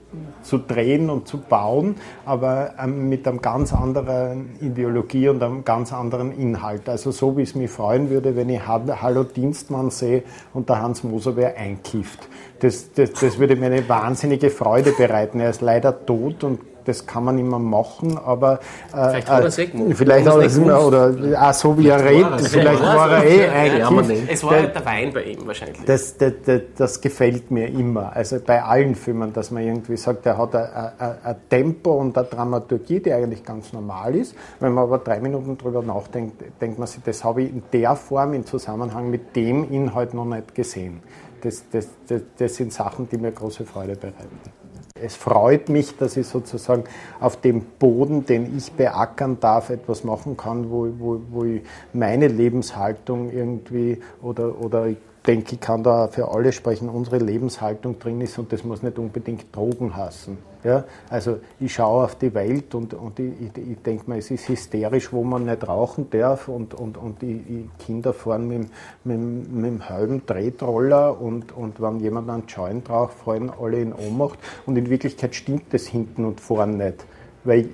zu 0.43 0.59
drehen 0.59 1.11
und 1.11 1.29
zu 1.29 1.39
bauen, 1.39 1.97
aber 2.25 2.75
ähm, 2.83 3.09
mit 3.09 3.29
einem 3.29 3.41
ganz 3.41 3.73
anderen 3.73 4.51
Ideologie 4.61 5.29
und 5.29 5.43
einem 5.43 5.65
ganz 5.65 5.93
anderen 5.93 6.33
Inhalt. 6.33 6.89
Also 6.89 7.11
so 7.13 7.37
wie 7.37 7.43
es 7.43 7.55
mich 7.55 7.71
freuen 7.71 8.11
würde, 8.11 8.35
wenn 8.37 8.49
ich 8.49 8.67
Hallo 8.67 9.23
Dienstmann 9.23 9.91
sehe 9.91 10.25
und 10.53 10.69
der 10.69 10.83
Hans 10.83 11.05
Moser 11.05 11.37
wäre 11.37 11.55
einkifft. 11.57 12.29
Das, 12.61 12.93
das, 12.93 13.13
das 13.13 13.39
würde 13.39 13.57
mir 13.57 13.67
eine 13.67 13.89
wahnsinnige 13.89 14.51
Freude 14.51 14.93
bereiten. 14.93 15.41
Er 15.41 15.51
ist 15.51 15.61
leider 15.61 16.05
tot 16.05 16.43
und 16.43 16.59
das 16.91 17.07
kann 17.07 17.25
man 17.25 17.39
immer 17.39 17.59
machen, 17.59 18.19
aber 18.19 18.55
äh, 18.93 19.11
vielleicht 19.11 19.31
hat 19.31 19.41
er 19.43 19.47
es 19.47 19.59
äh, 19.59 19.95
vielleicht 19.95 20.29
hat 20.29 20.37
er 20.37 20.47
es 20.47 20.57
immer, 20.57 20.85
oder 20.85 21.15
auch 21.41 21.55
so 21.55 21.79
wie 21.79 21.89
er 21.89 22.05
redet, 22.05 22.41
vielleicht 22.49 22.83
war 22.83 23.11
er 23.13 23.25
eh 23.25 23.49
eigentlich. 23.49 24.29
Es 24.29 24.43
war 24.43 24.61
der 24.61 24.85
Wein 24.85 25.13
bei 25.13 25.23
ihm 25.23 25.47
wahrscheinlich. 25.47 25.85
Das, 25.85 26.17
das, 26.17 26.33
das, 26.45 26.61
das, 26.77 27.01
gefällt 27.01 27.51
mir 27.51 27.69
immer, 27.69 28.15
also 28.15 28.39
bei 28.45 28.63
allen 28.63 28.95
Filmen, 28.95 29.33
dass 29.33 29.51
man 29.51 29.63
irgendwie 29.63 29.97
sagt, 29.97 30.27
er 30.27 30.37
hat 30.37 30.55
ein 30.55 31.37
Tempo 31.49 31.93
und 31.93 32.19
eine 32.19 32.27
Dramaturgie, 32.27 33.01
die 33.01 33.13
eigentlich 33.13 33.45
ganz 33.45 33.73
normal 33.73 34.17
ist. 34.17 34.35
Wenn 34.59 34.73
man 34.73 34.85
aber 34.85 34.99
drei 34.99 35.21
Minuten 35.21 35.57
drüber 35.57 35.83
nachdenkt, 35.83 36.43
denkt 36.61 36.79
man 36.79 36.89
sich, 36.89 37.03
das 37.05 37.23
habe 37.23 37.43
ich 37.43 37.51
in 37.51 37.63
der 37.73 37.95
Form, 37.95 38.35
im 38.35 38.45
Zusammenhang 38.45 39.11
mit 39.11 39.37
dem 39.37 39.71
Inhalt 39.71 40.13
noch 40.13 40.25
nicht 40.25 40.55
gesehen. 40.55 41.03
Das, 41.43 41.65
das, 41.71 41.89
das, 42.09 42.23
das 42.37 42.57
sind 42.57 42.73
Sachen, 42.73 43.09
die 43.09 43.17
mir 43.17 43.33
große 43.33 43.65
Freude 43.65 43.95
bereiten 43.97 44.60
es 45.03 45.17
freut 45.17 45.69
mich, 45.69 45.97
dass 45.97 46.17
ich 46.17 46.27
sozusagen 46.27 46.85
auf 47.21 47.41
dem 47.41 47.63
Boden, 47.79 48.25
den 48.27 48.57
ich 48.57 48.73
beackern 48.73 49.39
darf, 49.41 49.71
etwas 49.71 50.05
machen 50.05 50.37
kann, 50.37 50.71
wo, 50.71 50.89
wo, 50.99 51.21
wo 51.31 51.45
ich 51.45 51.63
meine 51.93 52.29
Lebenshaltung 52.29 53.31
irgendwie 53.31 54.01
oder, 54.23 54.61
oder 54.61 54.89
denke, 55.27 55.55
ich 55.55 55.61
kann 55.61 55.83
da 55.83 56.09
für 56.09 56.33
alle 56.33 56.53
sprechen, 56.53 56.89
unsere 56.89 57.19
Lebenshaltung 57.19 57.99
drin 57.99 58.21
ist 58.21 58.39
und 58.39 58.53
das 58.53 58.65
muss 58.65 58.83
nicht 58.83 58.99
unbedingt 58.99 59.55
Drogen 59.55 59.97
hassen. 59.97 60.39
Ja? 60.65 60.85
Also 61.09 61.39
ich 61.59 61.75
schaue 61.75 62.05
auf 62.05 62.15
die 62.17 62.33
Welt 62.35 62.75
und, 62.75 62.95
und 62.95 63.19
ich, 63.19 63.33
ich, 63.41 63.71
ich 63.71 63.83
denke 63.83 64.09
mal, 64.09 64.19
es 64.19 64.31
ist 64.31 64.49
hysterisch, 64.49 65.13
wo 65.13 65.23
man 65.23 65.45
nicht 65.45 65.67
rauchen 65.67 66.09
darf 66.11 66.49
und, 66.49 66.75
und, 66.75 66.97
und 66.97 67.23
die, 67.23 67.39
die 67.39 67.71
Kinder 67.79 68.13
fahren 68.13 68.49
mit, 68.49 68.69
mit, 69.05 69.19
mit 69.53 69.65
dem 69.65 69.89
halben 69.89 70.25
Tretroller 70.25 71.21
und, 71.21 71.53
und 71.53 71.81
wenn 71.81 72.01
jemand 72.01 72.31
einen 72.31 72.47
Joint 72.47 72.89
raucht, 72.89 73.15
fallen 73.15 73.51
alle 73.51 73.81
in 73.81 73.93
Ohnmacht 73.93 74.39
und 74.67 74.77
in 74.77 74.89
Wirklichkeit 74.89 75.35
stimmt 75.35 75.73
das 75.73 75.87
hinten 75.87 76.25
und 76.25 76.41
vorn 76.41 76.77
nicht. 76.77 77.05
Weil 77.45 77.69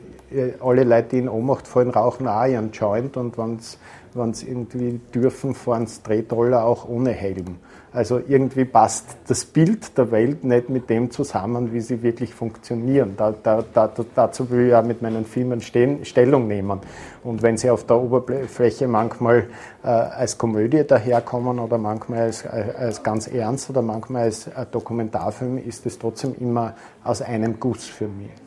alle 0.61 0.85
Leute, 0.85 1.09
die 1.11 1.19
in 1.19 1.29
Ohnmacht 1.29 1.69
fallen, 1.69 1.91
rauchen 1.91 2.27
auch 2.27 2.47
ihren 2.47 2.73
Joint 2.73 3.17
und 3.17 3.39
wenn 3.39 4.35
sie 4.35 4.49
irgendwie 4.49 5.01
dürfen, 5.15 5.55
fahren 5.55 5.87
sie 5.87 6.03
Tretroller 6.03 6.65
auch 6.65 6.89
ohne 6.89 7.11
Helm. 7.11 7.59
Also 7.93 8.21
irgendwie 8.29 8.67
passt 8.67 9.17
das 9.27 9.47
Bild 9.47 9.97
der 9.97 10.11
Welt 10.11 10.45
nicht 10.45 10.69
mit 10.69 10.91
dem 10.91 11.11
zusammen, 11.11 11.73
wie 11.73 11.81
sie 11.81 12.03
wirklich 12.03 12.35
funktionieren. 12.35 13.15
Da, 13.17 13.33
da, 13.43 13.65
da, 13.73 13.91
dazu 14.15 14.51
will 14.51 14.67
ich 14.67 14.71
ja 14.73 14.83
mit 14.83 15.01
meinen 15.01 15.25
Filmen 15.25 15.63
stehen, 15.63 16.05
Stellung 16.05 16.47
nehmen. 16.47 16.81
Und 17.25 17.41
wenn 17.41 17.57
sie 17.57 17.71
auf 17.71 17.87
der 17.87 17.97
Oberfläche 17.97 18.87
manchmal 18.87 19.47
äh, 19.83 19.87
als 19.87 20.37
Komödie 20.37 20.85
daherkommen 20.85 21.59
oder 21.59 21.79
manchmal 21.79 22.25
als, 22.25 22.47
als 22.47 23.03
ganz 23.03 23.29
ernst 23.29 23.71
oder 23.71 23.81
manchmal 23.81 24.25
als 24.25 24.51
Dokumentarfilm, 24.73 25.57
ist 25.57 25.87
es 25.87 25.99
trotzdem 25.99 26.35
immer 26.39 26.75
aus 27.03 27.23
einem 27.23 27.59
Guss 27.59 27.87
für 27.87 28.09
mich. 28.09 28.46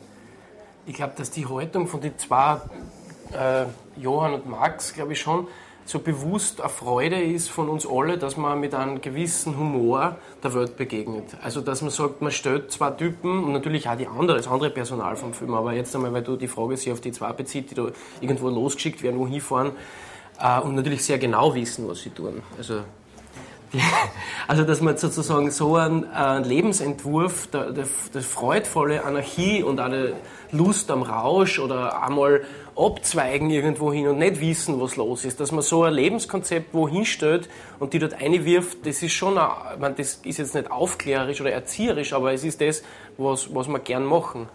Ich 0.90 0.96
glaube, 0.96 1.12
dass 1.16 1.30
die 1.30 1.46
Haltung 1.46 1.86
von 1.86 2.00
den 2.00 2.18
zwei 2.18 2.60
äh, 3.32 3.66
Johann 3.96 4.34
und 4.34 4.50
Max, 4.50 4.92
glaube 4.92 5.12
ich 5.12 5.20
schon, 5.20 5.46
so 5.84 6.00
bewusst 6.00 6.60
eine 6.60 6.68
Freude 6.68 7.22
ist 7.22 7.48
von 7.48 7.68
uns 7.68 7.86
alle, 7.88 8.18
dass 8.18 8.36
man 8.36 8.58
mit 8.58 8.74
einem 8.74 9.00
gewissen 9.00 9.56
Humor 9.56 10.16
der 10.42 10.52
Welt 10.52 10.76
begegnet. 10.76 11.36
Also 11.44 11.60
dass 11.60 11.82
man 11.82 11.92
sagt, 11.92 12.22
man 12.22 12.32
stellt 12.32 12.72
zwei 12.72 12.90
Typen 12.90 13.44
und 13.44 13.52
natürlich 13.52 13.88
auch 13.88 13.96
die 13.96 14.08
andere, 14.08 14.38
das 14.38 14.48
andere 14.48 14.70
Personal 14.70 15.14
vom 15.14 15.32
Film, 15.32 15.54
aber 15.54 15.74
jetzt 15.74 15.94
einmal, 15.94 16.12
weil 16.12 16.24
du 16.24 16.36
die 16.36 16.48
Frage 16.48 16.76
sich 16.76 16.92
auf 16.92 17.00
die 17.00 17.12
zwei 17.12 17.32
bezieht, 17.34 17.70
die 17.70 17.76
da 17.76 17.86
irgendwo 18.20 18.48
losgeschickt 18.48 19.00
werden, 19.04 19.20
wohin 19.20 19.40
fahren 19.40 19.70
äh, 20.40 20.58
und 20.58 20.74
natürlich 20.74 21.04
sehr 21.04 21.18
genau 21.18 21.54
wissen, 21.54 21.86
was 21.86 22.00
sie 22.00 22.10
tun. 22.10 22.42
Also 22.58 22.80
also, 24.48 24.64
dass 24.64 24.80
man 24.80 24.96
sozusagen 24.96 25.50
so 25.50 25.76
einen, 25.76 26.04
einen 26.10 26.44
Lebensentwurf, 26.44 27.46
der, 27.48 27.70
der, 27.70 27.86
der, 28.12 28.22
freudvolle 28.22 29.04
Anarchie 29.04 29.62
und 29.62 29.78
eine 29.78 30.14
Lust 30.50 30.90
am 30.90 31.02
Rausch 31.02 31.60
oder 31.60 32.02
einmal 32.02 32.42
abzweigen 32.76 33.50
irgendwo 33.50 33.92
hin 33.92 34.08
und 34.08 34.18
nicht 34.18 34.40
wissen, 34.40 34.80
was 34.80 34.96
los 34.96 35.24
ist, 35.24 35.38
dass 35.38 35.52
man 35.52 35.62
so 35.62 35.84
ein 35.84 35.94
Lebenskonzept 35.94 36.74
wohin 36.74 37.04
stellt 37.04 37.48
und 37.78 37.92
die 37.92 37.98
dort 38.00 38.14
einwirft, 38.14 38.84
das 38.86 39.02
ist 39.02 39.12
schon, 39.12 39.38
ein, 39.38 39.50
meine, 39.78 39.94
das 39.94 40.14
ist 40.24 40.38
jetzt 40.38 40.54
nicht 40.54 40.70
aufklärerisch 40.70 41.40
oder 41.40 41.52
erzieherisch, 41.52 42.12
aber 42.12 42.32
es 42.32 42.42
ist 42.42 42.60
das, 42.60 42.82
was, 43.18 43.54
was 43.54 43.68
wir 43.68 43.78
gern 43.78 44.04
machen. 44.04 44.48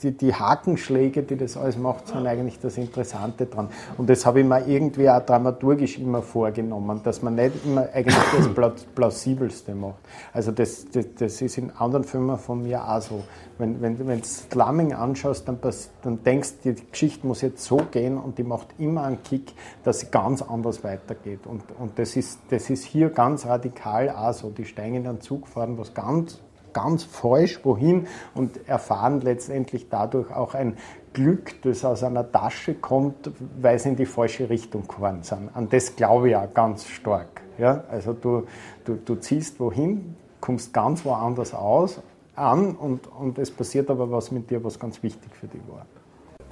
Die, 0.00 0.16
die, 0.16 0.32
Hakenschläge, 0.32 1.24
die 1.24 1.36
das 1.36 1.56
alles 1.56 1.76
macht, 1.76 2.06
sind 2.06 2.24
eigentlich 2.24 2.60
das 2.60 2.78
Interessante 2.78 3.46
dran. 3.46 3.68
Und 3.98 4.08
das 4.08 4.24
habe 4.24 4.38
ich 4.38 4.46
mir 4.46 4.64
irgendwie 4.64 5.10
auch 5.10 5.26
dramaturgisch 5.26 5.98
immer 5.98 6.22
vorgenommen, 6.22 7.00
dass 7.02 7.20
man 7.20 7.34
nicht 7.34 7.64
immer 7.64 7.88
eigentlich 7.92 8.14
das 8.14 8.84
Plausibelste 8.94 9.74
macht. 9.74 9.98
Also 10.32 10.52
das, 10.52 10.86
das, 10.92 11.06
das 11.18 11.42
ist 11.42 11.58
in 11.58 11.72
anderen 11.72 12.04
Filmen 12.04 12.38
von 12.38 12.62
mir 12.62 12.88
auch 12.88 13.00
so. 13.00 13.24
Wenn, 13.58 13.82
wenn, 13.82 13.98
wenn 14.06 14.20
du 14.20 14.24
Slumming 14.24 14.92
anschaust, 14.92 15.48
dann, 15.48 15.58
dann 16.02 16.22
denkst 16.22 16.52
du, 16.62 16.74
die 16.74 16.88
Geschichte 16.88 17.26
muss 17.26 17.40
jetzt 17.40 17.64
so 17.64 17.78
gehen 17.78 18.18
und 18.18 18.38
die 18.38 18.44
macht 18.44 18.68
immer 18.78 19.02
einen 19.02 19.24
Kick, 19.24 19.52
dass 19.82 19.98
sie 19.98 20.12
ganz 20.12 20.42
anders 20.42 20.84
weitergeht. 20.84 21.40
Und, 21.44 21.64
und 21.76 21.98
das, 21.98 22.14
ist, 22.14 22.38
das 22.50 22.70
ist 22.70 22.84
hier 22.84 23.10
ganz 23.10 23.46
radikal 23.46 24.10
auch 24.10 24.32
so. 24.32 24.50
Die 24.50 24.64
steigen 24.64 24.94
in 24.94 25.04
den 25.04 25.20
Zug, 25.20 25.48
fahren 25.48 25.76
was 25.76 25.92
ganz 25.92 26.38
ganz 26.72 27.04
falsch 27.04 27.60
wohin 27.64 28.06
und 28.34 28.68
erfahren 28.68 29.20
letztendlich 29.20 29.88
dadurch 29.88 30.34
auch 30.34 30.54
ein 30.54 30.76
Glück, 31.12 31.60
das 31.62 31.84
aus 31.84 32.02
einer 32.02 32.30
Tasche 32.30 32.74
kommt, 32.74 33.30
weil 33.60 33.78
sie 33.78 33.90
in 33.90 33.96
die 33.96 34.06
falsche 34.06 34.48
Richtung 34.48 34.86
gefahren 34.88 35.22
sind. 35.22 35.50
An 35.54 35.68
das 35.68 35.96
glaube 35.96 36.30
ich 36.30 36.36
auch 36.36 36.52
ganz 36.54 36.86
stark. 36.86 37.42
Ja? 37.58 37.84
Also 37.90 38.12
du, 38.14 38.46
du, 38.84 38.96
du 38.96 39.16
ziehst 39.16 39.60
wohin, 39.60 40.16
kommst 40.40 40.72
ganz 40.72 41.04
woanders 41.04 41.54
aus, 41.54 42.00
an 42.34 42.74
und, 42.76 43.06
und 43.08 43.38
es 43.38 43.50
passiert 43.50 43.90
aber 43.90 44.10
was 44.10 44.30
mit 44.30 44.50
dir, 44.50 44.64
was 44.64 44.78
ganz 44.78 45.02
wichtig 45.02 45.34
für 45.34 45.48
dich 45.48 45.60
war 45.68 45.84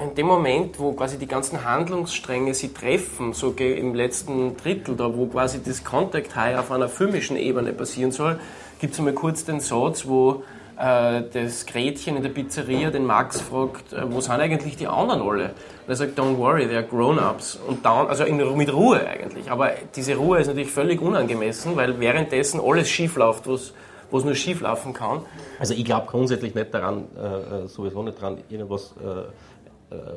in 0.01 0.15
dem 0.15 0.27
Moment, 0.27 0.79
wo 0.79 0.93
quasi 0.93 1.19
die 1.19 1.27
ganzen 1.27 1.65
Handlungsstränge 1.65 2.55
sie 2.55 2.73
treffen, 2.73 3.35
so 3.35 3.51
im 3.51 3.95
letzten 3.95 4.57
Drittel, 4.57 4.97
da 4.97 5.15
wo 5.15 5.27
quasi 5.27 5.63
das 5.63 5.85
Contact 5.85 6.35
High 6.35 6.59
auf 6.59 6.73
einer 6.73 6.89
filmischen 6.89 7.37
Ebene 7.37 7.73
passieren 7.73 8.11
soll, 8.11 8.41
gibt 8.81 8.95
es 8.95 8.99
einmal 8.99 9.15
kurz 9.15 9.45
den 9.45 9.61
Satz, 9.61 10.07
wo 10.07 10.43
äh, 10.79 11.23
das 11.33 11.67
Gretchen 11.67 12.17
in 12.17 12.23
der 12.23 12.31
Pizzeria 12.31 12.91
den 12.91 13.05
Max 13.05 13.43
fragt, 13.43 13.93
äh, 13.93 14.11
wo 14.11 14.23
sind 14.23 14.33
eigentlich 14.33 14.77
die 14.77 14.87
anderen 14.87 15.21
alle? 15.21 15.45
Und 15.45 15.89
er 15.89 15.97
sagt, 15.97 16.19
don't 16.19 16.39
worry, 16.39 16.67
they 16.67 16.77
are 16.77 16.87
grown-ups. 16.87 17.59
Also 17.85 18.25
in, 18.25 18.57
mit 18.57 18.73
Ruhe 18.73 19.07
eigentlich. 19.07 19.51
Aber 19.51 19.73
diese 19.95 20.17
Ruhe 20.17 20.39
ist 20.39 20.47
natürlich 20.47 20.71
völlig 20.71 21.03
unangemessen, 21.03 21.77
weil 21.77 22.01
währenddessen 22.01 22.59
alles 22.59 22.89
schief 22.89 23.17
läuft, 23.17 23.47
was 23.47 24.25
nur 24.25 24.35
schief 24.35 24.63
laufen 24.63 24.95
kann. 24.95 25.21
Also 25.59 25.75
ich 25.75 25.85
glaube 25.85 26.07
grundsätzlich 26.07 26.55
nicht 26.55 26.73
daran, 26.73 27.05
äh, 27.17 27.65
äh, 27.65 27.69
sowieso 27.69 28.03
nicht 28.03 28.21
daran, 28.21 28.39
irgendwas 28.49 28.95
äh, 28.99 29.29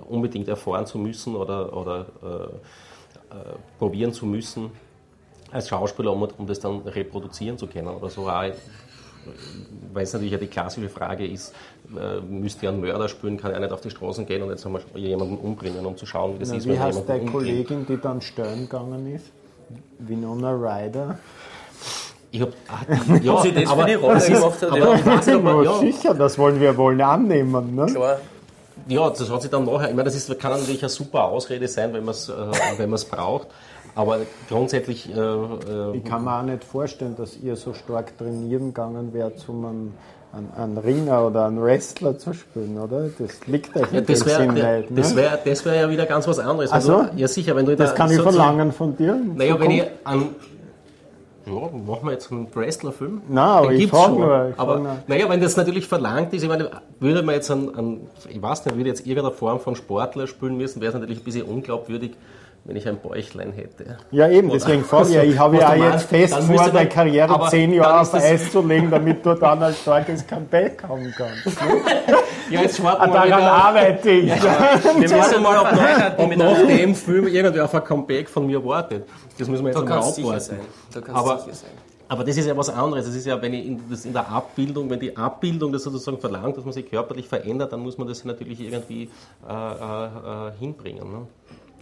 unbedingt 0.08 0.48
erfahren 0.48 0.86
zu 0.86 0.98
müssen 0.98 1.36
oder, 1.36 1.76
oder 1.76 2.06
äh, 2.22 3.36
äh, 3.36 3.56
probieren 3.80 4.14
zu 4.14 4.26
müssen 4.26 4.72
als 5.52 5.70
Schauspieler, 5.70 6.12
um, 6.12 6.28
um 6.38 6.48
das 6.48 6.60
dann 6.60 6.82
reproduzieren 6.82 7.58
zu 7.58 7.68
können 7.68 7.88
oder 7.88 8.10
so. 8.10 8.30
Auch, 8.30 8.52
weil 9.94 10.04
es 10.04 10.14
natürlich 10.14 10.34
ja 10.34 10.38
die 10.38 10.48
klassische 10.48 10.90
Frage 10.90 11.26
ist, 11.26 11.54
äh, 11.98 12.20
müsste 12.22 12.66
ja 12.66 12.72
ein 12.72 12.82
Mörder 12.82 13.08
spielen, 13.08 13.38
kann 13.38 13.52
er 13.52 13.60
nicht 13.60 13.72
auf 13.72 13.82
die 13.82 13.90
Straßen 13.90 14.26
gehen 14.26 14.42
und 14.44 14.50
jetzt 14.50 14.66
haben 14.66 14.74
wir 14.74 15.02
jemanden 15.02 15.38
umbringen, 15.38 15.86
um 15.86 15.96
zu 15.96 16.06
schauen, 16.06 16.36
wie 16.36 16.40
das 16.40 16.50
Na, 16.50 16.58
ist, 16.58 16.68
wie 16.68 16.80
heißt 16.80 17.08
deine 17.08 17.32
Kollegin, 17.32 17.86
die 17.86 17.98
dann 17.98 18.22
steuern 18.22 18.62
gegangen 18.62 19.14
ist? 19.14 19.32
Winona 20.00 20.52
Ryder. 20.52 21.18
Ich 22.32 22.42
hab, 22.42 22.50
ja, 23.22 23.42
sie 23.42 23.52
das 23.52 23.72
für 23.72 23.86
die 23.86 23.94
Rolle 23.94 24.20
gemacht 24.20 24.62
hat, 24.62 24.64
aber 24.64 24.78
ja. 24.78 24.96
ich 24.96 25.06
weiß 25.06 25.28
nicht, 25.28 25.36
Aber 25.36 25.52
aber 25.52 25.64
ja. 25.64 25.74
sicher, 25.80 26.14
das 26.16 26.38
wollen 26.38 26.60
wir 26.60 26.76
wohl 26.76 27.00
annehmen. 27.00 27.76
Ne? 27.76 27.86
Klar. 27.86 28.18
Ja, 28.88 29.10
das 29.10 29.30
hat 29.30 29.42
sich 29.42 29.52
dann 29.52 29.66
nachher, 29.66 29.90
ich 29.90 29.96
meine, 29.96 30.04
das 30.06 30.16
ist, 30.16 30.40
kann 30.40 30.52
natürlich 30.52 30.82
eine 30.82 30.90
super 30.90 31.26
Ausrede 31.26 31.68
sein, 31.68 31.94
wenn 31.94 32.04
man 32.04 32.14
es 32.14 32.30
äh, 32.30 32.34
wenn 32.78 32.90
man's 32.90 33.06
braucht, 33.06 33.48
aber 33.96 34.20
grundsätzlich... 34.50 35.10
Äh, 35.10 35.20
äh, 35.20 35.98
Ich 35.98 36.04
kann 36.04 36.24
mir 36.24 36.40
auch 36.40 36.44
nicht 36.44 36.64
vorstellen, 36.64 37.16
dass 37.16 37.38
ihr 37.38 37.56
so 37.56 37.74
stark 37.74 38.18
trainieren 38.18 38.68
gegangen 38.74 39.14
wärt, 39.14 39.48
um 39.48 39.66
einen, 39.66 39.94
einen, 40.34 40.52
einen 40.58 40.78
Ringer 40.80 41.28
oder 41.28 41.46
einen 41.46 41.62
Wrestler 41.64 42.18
zu 42.18 42.34
spielen, 42.34 42.78
oder? 42.80 43.10
Das 43.20 43.46
liegt 43.48 43.76
euch 43.76 43.92
ja, 43.92 44.02
das 44.02 44.26
wäre 44.26 44.42
Sinn 44.42 44.56
wär, 44.56 44.78
nicht. 44.80 44.98
das 44.98 45.12
Ne? 45.12 45.16
wär, 45.22 45.40
das 45.46 45.66
wär 45.66 45.76
ja 45.76 45.90
wieder 45.90 46.06
ganz 46.06 46.28
was 46.28 46.40
anderes. 46.40 46.72
Ach 46.72 46.76
Wenn 46.78 46.82
so? 46.82 47.04
du, 47.04 47.10
ja, 47.18 47.28
sicher, 47.28 47.56
wenn 47.56 47.66
du 47.66 47.76
Das 47.76 47.92
da 47.92 47.96
kann 47.96 48.12
ich 48.12 48.20
verlangen 48.20 48.72
von 48.72 48.98
dir. 48.98 49.18
Naja, 49.36 49.60
wenn 49.60 49.72
ich 49.72 49.84
an. 50.04 50.30
Ja, 51.46 51.54
machen 51.54 52.06
wir 52.06 52.12
jetzt 52.12 52.32
einen 52.32 52.48
Wrestler-Film? 52.54 53.22
Nein, 53.28 53.38
aber 53.46 53.68
Den 53.68 53.76
ich 53.76 53.82
gibt's 53.82 53.98
frag 53.98 54.10
schon. 54.10 54.20
nur, 54.20 54.50
ich 54.50 54.60
aber, 54.60 54.80
nur. 54.80 54.98
naja, 55.08 55.30
wenn 55.30 55.42
das 55.42 55.58
natürlich 55.58 55.88
verlangt 55.88 56.34
ist, 56.34 56.44
ich 56.44 56.48
meine, 56.50 56.72
würde 57.00 57.22
man 57.22 57.36
jetzt 57.36 57.52
an, 57.52 57.76
an 57.76 58.02
ich 58.30 58.42
weiß 58.42 58.66
nicht, 58.66 58.78
würde 58.78 58.90
jetzt 58.90 59.06
irgendeine 59.06 59.36
Form 59.36 59.60
von 59.60 59.76
Sportler 59.76 60.28
spielen 60.28 60.56
müssen, 60.58 60.80
wäre 60.82 60.94
es 60.94 61.00
natürlich 61.00 61.20
ein 61.20 61.24
bisschen 61.26 61.44
unglaubwürdig, 61.44 62.12
wenn 62.66 62.76
ich 62.78 62.88
ein 62.88 62.98
Bäuchlein 62.98 63.52
hätte. 63.52 63.98
Ja, 64.12 64.30
eben, 64.30 64.50
Oder- 64.50 64.60
deswegen 64.60 64.84
frage 64.86 65.10
ich 65.10 65.16
ja, 65.16 65.24
ich 65.24 65.38
habe 65.40 65.58
ja 65.58 65.76
jetzt 65.76 66.04
fest 66.08 66.34
vor, 66.36 66.70
deine 66.70 66.88
Karriere 66.90 67.48
zehn 67.50 67.74
Jahre 67.74 68.02
auf 68.02 68.14
Eis 68.14 68.52
zu 68.52 68.62
legen, 68.66 68.90
damit 68.90 69.26
du 69.26 69.34
dann 69.34 69.62
ein 69.64 69.74
starkes 69.74 70.26
Comeback 70.26 70.84
haben 70.88 71.14
kannst. 71.16 71.46
Ne? 71.46 71.54
Ja, 72.50 72.62
jetzt 72.62 72.84
warten 72.84 73.02
Ah, 73.04 73.08
wir 73.08 73.14
Daran 73.14 73.28
wieder- 73.42 73.52
arbeite 73.54 74.10
ich. 74.12 74.28
Ja, 74.28 74.80
wir 74.84 74.94
müssen 75.00 75.42
mal, 75.42 75.58
ob, 75.60 75.72
nach, 75.72 76.18
ob 76.20 76.36
nach 76.36 76.68
dem 76.68 76.94
Film 76.94 77.28
irgendwer 77.28 77.64
auf 77.66 77.74
ein 77.74 77.84
Comeback 77.84 78.30
von 78.30 78.46
mir 78.46 78.64
wartet. 78.64 79.08
Das 79.40 79.48
müssen 79.48 79.64
wir 79.66 79.72
jetzt 79.72 79.82
Da 79.82 79.86
du 79.86 79.94
abwarten. 79.94 80.60
Da 80.94 81.02
kannst 81.02 81.20
aber, 81.20 81.40
sicher 81.40 81.54
sein. 81.56 81.70
aber 82.10 82.24
das 82.26 82.38
ist 82.38 82.46
ja 82.46 82.56
was 82.56 82.70
anderes. 82.70 83.06
Das 83.06 83.16
ist 83.16 83.26
ja, 83.26 83.42
wenn 83.42 83.54
ich 83.54 83.66
in, 83.66 83.82
das 83.90 84.04
in 84.06 84.12
der 84.14 84.30
Abbildung, 84.30 84.90
wenn 84.90 85.00
die 85.00 85.16
Abbildung 85.16 85.72
das 85.72 85.84
sozusagen 85.84 86.20
verlangt, 86.20 86.58
dass 86.58 86.66
man 86.66 86.74
sich 86.74 86.88
körperlich 86.88 87.28
verändert, 87.30 87.72
dann 87.72 87.80
muss 87.80 87.98
man 87.98 88.08
das 88.10 88.24
natürlich 88.26 88.60
irgendwie 88.60 89.10
äh, 89.50 89.52
äh, 89.54 90.06
äh, 90.50 90.52
hinbringen. 90.60 91.12
Ne? 91.12 91.28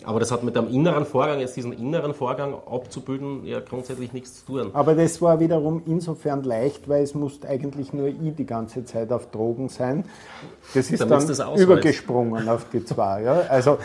Aber 0.04 0.20
das 0.20 0.32
hat 0.32 0.44
mit 0.44 0.56
dem 0.56 0.68
inneren 0.68 1.06
Vorgang, 1.06 1.40
jetzt 1.40 1.56
diesen 1.56 1.74
inneren 1.74 2.14
Vorgang 2.14 2.54
abzubilden, 2.54 3.46
ja 3.46 3.60
grundsätzlich 3.60 4.14
nichts 4.14 4.40
zu 4.40 4.46
tun. 4.46 4.72
Aber 4.74 4.96
das 4.96 5.22
war 5.22 5.40
wiederum 5.40 5.84
insofern 5.86 6.44
leicht, 6.44 6.88
weil 6.90 7.04
es 7.04 7.14
musste 7.14 7.48
eigentlich 7.48 7.94
nur 7.94 8.08
ich 8.08 8.36
die 8.36 8.46
ganze 8.46 8.86
Zeit 8.86 9.12
auf 9.12 9.32
Drogen 9.32 9.70
sein. 9.70 10.06
Das 10.74 10.90
ist 10.92 11.02
Damit's 11.02 11.26
dann 11.26 11.50
das 11.50 11.62
übergesprungen 11.62 12.50
auf 12.50 12.66
die 12.72 12.84
zwei. 12.84 13.24
Ja? 13.24 13.42
Also 13.50 13.78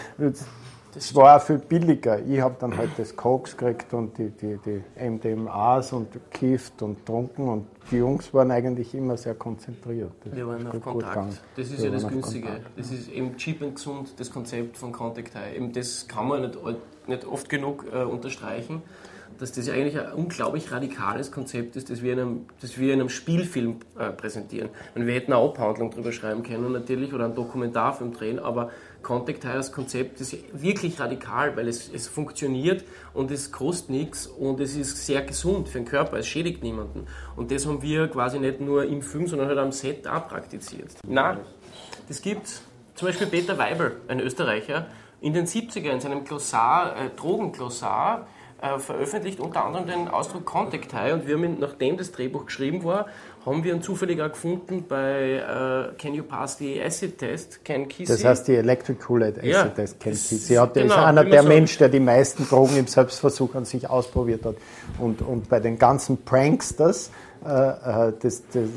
es 0.96 1.14
war 1.14 1.36
auch 1.36 1.42
viel 1.42 1.58
billiger. 1.58 2.20
Ich 2.24 2.40
habe 2.40 2.56
dann 2.58 2.76
halt 2.76 2.90
das 2.96 3.14
Koks 3.14 3.56
gekriegt 3.56 3.92
und 3.92 4.16
die, 4.16 4.30
die, 4.30 4.58
die 4.64 4.82
MDMAs 4.98 5.92
und 5.92 6.12
gekifft 6.12 6.82
und 6.82 7.04
trunken 7.04 7.48
und 7.48 7.66
die 7.90 7.96
Jungs 7.96 8.32
waren 8.32 8.50
eigentlich 8.50 8.94
immer 8.94 9.16
sehr 9.16 9.34
konzentriert. 9.34 10.12
Das 10.24 10.34
Wir 10.34 10.46
waren 10.46 10.66
auf 10.66 10.80
Kontakt. 10.80 11.40
Das 11.56 11.70
ist 11.70 11.78
Wir 11.78 11.86
ja 11.86 11.90
das 11.92 12.08
Günstige. 12.08 12.60
Das 12.76 12.90
ist 12.90 13.08
eben 13.10 13.36
cheap 13.36 13.62
und 13.62 13.74
gesund, 13.74 14.14
das 14.16 14.30
Konzept 14.30 14.78
von 14.78 14.90
Contact 14.92 15.34
High. 15.34 15.56
Eben 15.56 15.72
das 15.72 16.08
kann 16.08 16.28
man 16.28 16.40
nicht, 16.42 16.58
nicht 17.06 17.24
oft 17.26 17.48
genug 17.48 17.84
äh, 17.92 18.02
unterstreichen, 18.02 18.82
dass 19.38 19.52
das 19.52 19.68
eigentlich 19.68 19.98
ein 20.00 20.12
unglaublich 20.12 20.72
radikales 20.72 21.30
Konzept 21.30 21.76
ist, 21.76 21.90
das 21.90 22.02
wir 22.02 22.14
in 22.14 22.20
einem, 22.20 22.46
das 22.60 22.78
wir 22.78 22.94
in 22.94 23.00
einem 23.00 23.10
Spielfilm 23.10 23.76
äh, 23.98 24.10
präsentieren. 24.10 24.70
Und 24.94 25.06
wir 25.06 25.14
hätten 25.14 25.32
eine 25.32 25.42
Abhandlung 25.42 25.90
darüber 25.90 26.12
schreiben 26.12 26.42
können 26.42 26.72
natürlich 26.72 27.12
oder 27.12 27.26
einen 27.26 27.34
Dokumentarfilm 27.34 28.12
drehen, 28.12 28.38
aber 28.38 28.70
Contact 29.06 29.46
als 29.46 29.70
Konzept 29.70 30.20
ist 30.20 30.36
wirklich 30.52 30.98
radikal, 30.98 31.56
weil 31.56 31.68
es, 31.68 31.88
es 31.94 32.08
funktioniert 32.08 32.82
und 33.14 33.30
es 33.30 33.52
kostet 33.52 33.90
nichts 33.90 34.26
und 34.26 34.58
es 34.58 34.74
ist 34.74 35.06
sehr 35.06 35.22
gesund 35.22 35.68
für 35.68 35.78
den 35.78 35.84
Körper, 35.84 36.18
es 36.18 36.26
schädigt 36.26 36.64
niemanden. 36.64 37.06
Und 37.36 37.52
das 37.52 37.66
haben 37.66 37.80
wir 37.82 38.08
quasi 38.08 38.40
nicht 38.40 38.60
nur 38.60 38.84
im 38.84 39.02
Film, 39.02 39.28
sondern 39.28 39.46
halt 39.46 39.58
am 39.58 39.70
Set 39.70 40.08
auch 40.08 40.26
praktiziert. 40.26 40.90
Nein, 41.06 41.38
das 42.08 42.20
gibt 42.20 42.48
zum 42.96 43.06
Beispiel 43.06 43.28
Peter 43.28 43.56
Weibel, 43.56 44.00
ein 44.08 44.18
Österreicher, 44.18 44.86
in 45.20 45.32
den 45.32 45.46
70er 45.46 45.90
in 45.90 46.00
seinem 46.00 46.24
Glossar, 46.24 46.96
äh, 46.96 47.10
Drogenglossar, 47.14 48.26
äh, 48.62 48.78
veröffentlicht 48.78 49.40
unter 49.40 49.64
anderem 49.64 49.86
den 49.86 50.08
Ausdruck 50.08 50.44
Contact 50.44 50.92
High 50.94 51.12
und 51.14 51.26
wir 51.26 51.34
haben 51.36 51.44
ihn, 51.44 51.56
nachdem 51.60 51.96
das 51.96 52.12
Drehbuch 52.12 52.46
geschrieben 52.46 52.84
war, 52.84 53.06
haben 53.44 53.62
wir 53.62 53.74
ihn 53.74 53.82
zufällig 53.82 54.20
auch 54.20 54.30
gefunden 54.30 54.84
bei 54.88 55.34
äh, 55.92 55.94
Can 56.00 56.14
You 56.14 56.24
Pass 56.24 56.58
the 56.58 56.82
Acid 56.82 57.18
Test, 57.18 57.64
Ken 57.64 57.86
Kesey. 57.86 58.06
Das 58.06 58.24
heißt, 58.24 58.48
die 58.48 58.56
Electric 58.56 58.98
Kool-Aid 58.98 59.38
Acid 59.38 59.48
Ja, 59.52 59.64
Test 59.68 60.00
sie. 60.28 60.36
Sie 60.36 60.58
hat, 60.58 60.74
genau, 60.74 60.86
ist 60.94 61.00
einer 61.00 61.24
der 61.24 61.42
so- 61.42 61.48
Mensch, 61.48 61.78
der 61.78 61.88
die 61.88 62.00
meisten 62.00 62.48
Drogen 62.48 62.76
im 62.76 62.86
Selbstversuch 62.88 63.54
an 63.54 63.64
sich 63.64 63.88
ausprobiert 63.88 64.44
hat. 64.44 64.56
Und, 64.98 65.22
und 65.22 65.48
bei 65.48 65.60
den 65.60 65.78
ganzen 65.78 66.24
Pranksters, 66.24 67.10
das, 67.46 68.42
das 68.52 68.68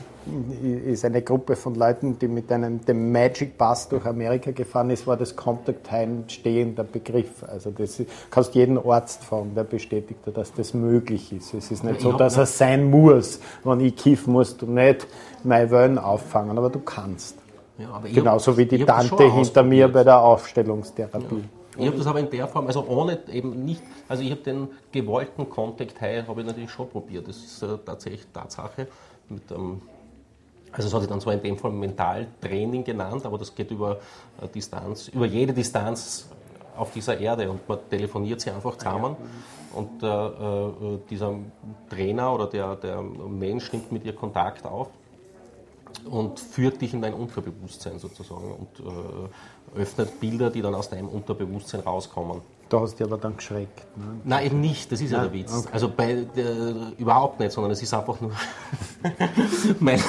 ist 0.63 1.05
eine 1.05 1.21
Gruppe 1.21 1.55
von 1.55 1.75
Leuten, 1.75 2.19
die 2.19 2.27
mit 2.27 2.51
einem 2.51 2.85
dem 2.85 3.11
Magic 3.11 3.57
Bus 3.57 3.89
durch 3.89 4.05
Amerika 4.05 4.51
gefahren 4.51 4.89
ist, 4.89 5.07
war 5.07 5.17
das 5.17 5.35
Contact 5.35 5.91
ein 5.91 6.25
stehender 6.27 6.83
Begriff. 6.83 7.43
Also 7.47 7.71
das 7.71 8.01
kannst 8.29 8.53
jeden 8.55 8.77
Arzt 8.77 9.23
fragen, 9.23 9.55
der 9.55 9.63
bestätigt 9.63 10.19
dass 10.33 10.53
das 10.53 10.73
möglich 10.73 11.33
ist. 11.33 11.53
Es 11.53 11.71
ist 11.71 11.83
nicht 11.83 11.97
Ich 11.97 12.03
so, 12.03 12.13
dass 12.13 12.37
es 12.37 12.57
sein 12.57 12.89
muss. 12.89 13.39
Wenn 13.63 13.79
ich 13.79 13.95
kiffen 13.95 14.33
musst 14.33 14.61
du 14.61 14.67
nicht 14.67 15.07
meine 15.43 15.71
Wellen 15.71 15.97
auffangen, 15.97 16.57
aber 16.57 16.69
du 16.69 16.79
kannst. 16.79 17.37
Ja, 17.77 17.89
aber 17.91 18.09
Genauso 18.09 18.57
wie 18.57 18.65
die 18.65 18.85
Tante 18.85 19.31
hinter 19.31 19.63
mir 19.63 19.87
bei 19.87 20.03
der 20.03 20.19
Aufstellungstherapie. 20.19 21.43
Ich 21.79 21.87
habe 21.87 21.97
das 21.97 22.07
aber 22.07 22.19
in 22.19 22.29
der 22.29 22.47
Form, 22.47 22.67
also 22.67 22.85
ohne 22.85 23.19
eben 23.31 23.63
nicht, 23.63 23.81
also 24.07 24.21
ich 24.21 24.31
habe 24.31 24.41
den 24.41 24.67
gewollten 24.91 25.49
Contact 25.49 25.99
High 26.01 26.27
habe 26.27 26.41
ich 26.41 26.47
natürlich 26.47 26.71
schon 26.71 26.89
probiert. 26.89 27.27
Das 27.27 27.37
ist 27.37 27.63
äh, 27.63 27.77
tatsächlich 27.85 28.25
Tatsache. 28.33 28.87
Mit, 29.29 29.49
ähm, 29.51 29.81
also 30.71 30.87
es 30.87 30.93
hat 30.93 31.01
sich 31.01 31.09
dann 31.09 31.21
zwar 31.21 31.33
in 31.33 31.41
dem 31.41 31.57
Fall 31.57 31.71
Mentaltraining 31.71 32.83
genannt, 32.83 33.25
aber 33.25 33.37
das 33.37 33.55
geht 33.55 33.71
über 33.71 33.97
äh, 34.41 34.47
Distanz, 34.47 35.07
über 35.07 35.25
jede 35.25 35.53
Distanz 35.53 36.29
auf 36.75 36.91
dieser 36.91 37.19
Erde 37.19 37.49
und 37.49 37.67
man 37.67 37.79
telefoniert 37.89 38.41
sie 38.41 38.51
einfach 38.51 38.77
zusammen 38.77 39.15
und 39.73 40.03
äh, 40.03 40.07
äh, 40.07 40.99
dieser 41.09 41.35
Trainer 41.89 42.33
oder 42.33 42.47
der, 42.47 42.75
der 42.75 43.01
Mensch 43.01 43.71
nimmt 43.73 43.91
mit 43.91 44.05
ihr 44.05 44.15
Kontakt 44.15 44.65
auf 44.65 44.89
und 46.09 46.39
führt 46.39 46.81
dich 46.81 46.93
in 46.93 47.01
dein 47.01 47.13
Unterbewusstsein 47.13 47.99
sozusagen 47.99 48.51
und 48.51 48.79
äh, 48.79 49.29
öffnet 49.75 50.19
Bilder, 50.19 50.49
die 50.49 50.61
dann 50.61 50.75
aus 50.75 50.89
deinem 50.89 51.09
Unterbewusstsein 51.09 51.81
rauskommen. 51.81 52.41
Da 52.69 52.81
hast 52.81 52.99
du 52.99 53.03
aber 53.03 53.17
dann 53.17 53.35
geschreckt. 53.35 53.85
Ne? 53.97 54.21
Nein, 54.23 54.45
eben 54.45 54.61
nicht, 54.61 54.91
das 54.91 55.01
ist 55.01 55.11
ja 55.11 55.17
Nein? 55.17 55.31
der 55.31 55.39
Witz. 55.39 55.57
Okay. 55.57 55.69
Also 55.71 55.89
bei, 55.89 56.11
äh, 56.11 56.73
überhaupt 56.97 57.39
nicht, 57.39 57.51
sondern 57.51 57.71
es 57.71 57.81
ist 57.81 57.93
einfach 57.93 58.21
nur 58.21 58.31
mein 59.79 59.99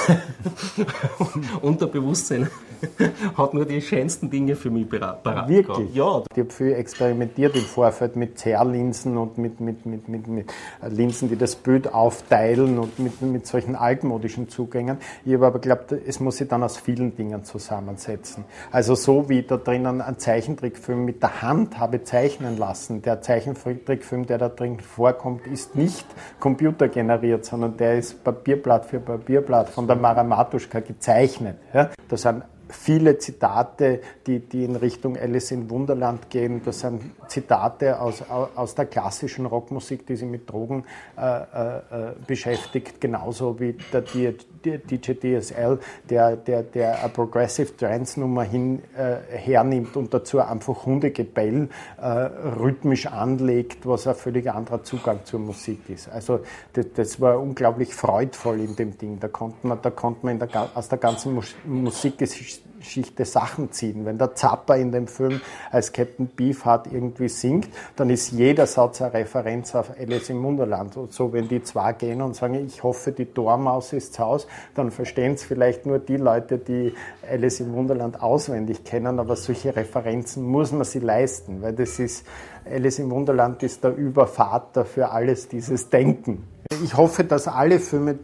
Unterbewusstsein 1.61 2.49
hat 3.37 3.53
nur 3.53 3.65
die 3.65 3.81
schönsten 3.81 4.29
Dinge 4.29 4.55
für 4.55 4.69
mich 4.69 4.89
parat 4.89 5.47
Wirklich? 5.47 5.93
Ja, 5.93 6.23
Ich 6.31 6.39
habe 6.39 6.51
viel 6.51 6.73
experimentiert 6.73 7.55
im 7.55 7.61
Vorfeld 7.61 8.15
mit 8.15 8.39
Zerrlinsen 8.39 9.17
und 9.17 9.37
mit, 9.37 9.59
mit, 9.59 9.85
mit, 9.85 10.07
mit, 10.07 10.27
mit 10.27 10.53
Linsen, 10.87 11.29
die 11.29 11.35
das 11.35 11.55
Bild 11.55 11.93
aufteilen 11.93 12.79
und 12.79 12.99
mit, 12.99 13.21
mit 13.21 13.47
solchen 13.47 13.75
altmodischen 13.75 14.49
Zugängen. 14.49 14.97
Ich 15.25 15.33
habe 15.33 15.47
aber 15.47 15.59
geglaubt, 15.59 15.91
es 15.91 16.19
muss 16.19 16.37
sich 16.37 16.47
dann 16.47 16.63
aus 16.63 16.77
vielen 16.77 17.15
Dingen 17.15 17.43
zusammensetzen. 17.43 18.45
Also 18.71 18.95
so 18.95 19.29
wie 19.29 19.43
da 19.43 19.57
drinnen 19.57 20.01
ein 20.01 20.17
Zeichentrickfilm 20.17 21.05
mit 21.05 21.21
der 21.21 21.41
Hand 21.41 21.79
habe 21.79 22.03
zeichnen 22.03 22.57
lassen. 22.57 23.01
Der 23.01 23.21
Zeichentrickfilm, 23.21 24.25
der 24.25 24.37
da 24.37 24.49
drin 24.49 24.79
vorkommt, 24.79 25.47
ist 25.47 25.75
nicht 25.75 26.05
computergeneriert, 26.39 27.45
sondern 27.45 27.77
der 27.77 27.97
ist 27.97 28.23
Papierblatt 28.23 28.80
für 28.85 28.99
Papierblatt 28.99 29.69
von 29.69 29.87
der 29.87 29.95
Mara 29.95 30.23
Matuschka 30.23 30.79
gezeichnet. 30.79 31.57
Ja? 31.73 31.89
Da 32.07 32.17
sind 32.17 32.43
viele 32.71 33.17
Zitate, 33.17 34.01
die, 34.27 34.39
die 34.39 34.63
in 34.63 34.75
Richtung 34.75 35.17
Alice 35.17 35.51
in 35.51 35.69
Wunderland 35.69 36.29
gehen. 36.29 36.61
Das 36.63 36.79
sind 36.79 37.01
Zitate 37.27 37.99
aus, 37.99 38.23
aus 38.29 38.75
der 38.75 38.85
klassischen 38.85 39.45
Rockmusik, 39.45 40.05
die 40.07 40.15
sich 40.15 40.27
mit 40.27 40.49
Drogen 40.49 40.85
äh, 41.17 41.21
äh, 41.21 41.81
beschäftigt, 42.25 42.99
genauso 42.99 43.59
wie 43.59 43.75
der 43.93 44.01
DJ 44.01 45.13
DSL, 45.13 45.79
der, 46.09 46.35
der, 46.35 46.63
der 46.63 46.99
eine 46.99 47.09
Progressive 47.09 47.75
Trance 47.75 48.19
Nummer 48.19 48.43
hin, 48.43 48.81
äh, 48.95 49.37
hernimmt 49.37 49.95
und 49.97 50.13
dazu 50.13 50.39
einfach 50.39 50.85
Hundegebell 50.85 51.69
äh, 51.99 52.05
rhythmisch 52.05 53.07
anlegt, 53.07 53.85
was 53.85 54.07
ein 54.07 54.15
völlig 54.15 54.49
anderer 54.51 54.83
Zugang 54.83 55.19
zur 55.25 55.39
Musik 55.39 55.89
ist. 55.89 56.09
Also 56.09 56.41
das, 56.73 56.85
das 56.95 57.21
war 57.21 57.39
unglaublich 57.39 57.93
freudvoll 57.93 58.59
in 58.59 58.75
dem 58.75 58.97
Ding. 58.97 59.19
Da 59.19 59.27
konnte 59.27 59.65
man, 59.67 59.81
da 59.81 59.89
konnte 59.89 60.25
man 60.25 60.39
der, 60.39 60.69
aus 60.75 60.89
der 60.89 60.97
ganzen 60.97 61.33
Mus 61.33 61.55
Musikgeschichte 61.65 62.60
unbeabsichtigte 62.81 63.25
Sachen 63.25 63.71
ziehen. 63.71 64.05
Wenn 64.05 64.17
der 64.17 64.35
Zapper 64.35 64.75
in 64.75 64.91
dem 64.91 65.07
Film 65.07 65.41
als 65.71 65.93
Captain 65.93 66.27
Beefheart 66.35 66.87
irgendwie 66.91 67.29
singt, 67.29 67.69
dann 67.95 68.09
ist 68.09 68.31
jeder 68.31 68.67
Satz 68.67 69.01
eine 69.01 69.13
Referenz 69.13 69.75
auf 69.75 69.91
Alice 69.99 70.29
im 70.29 70.43
Wunderland. 70.43 70.97
Und 70.97 71.13
so, 71.13 71.31
wenn 71.31 71.47
die 71.47 71.63
zwei 71.63 71.93
gehen 71.93 72.21
und 72.21 72.35
sagen, 72.35 72.55
ich 72.65 72.83
hoffe, 72.83 73.11
die 73.11 73.31
Dormaus 73.31 73.93
ist 73.93 74.15
zu 74.15 74.23
Hause, 74.23 74.47
dann 74.75 74.91
verstehen 74.91 75.33
es 75.33 75.43
vielleicht 75.43 75.85
nur 75.85 75.99
die 75.99 76.17
Leute, 76.17 76.57
die 76.57 76.93
Alice 77.29 77.59
im 77.59 77.73
Wunderland 77.73 78.21
auswendig 78.21 78.83
kennen, 78.83 79.19
aber 79.19 79.35
solche 79.35 79.75
Referenzen 79.75 80.43
muss 80.43 80.71
man 80.71 80.83
sie 80.83 80.99
leisten, 80.99 81.61
weil 81.61 81.73
das 81.73 81.99
ist, 81.99 82.25
Alice 82.65 82.99
im 82.99 83.11
Wunderland 83.11 83.63
ist 83.63 83.83
der 83.83 83.95
Übervater 83.95 84.85
für 84.85 85.11
alles 85.11 85.47
dieses 85.47 85.89
Denken. 85.89 86.47
Ich 86.83 86.95
hoffe, 86.95 87.23
dass 87.23 87.47
alle 87.47 87.79
Filme, 87.79 88.19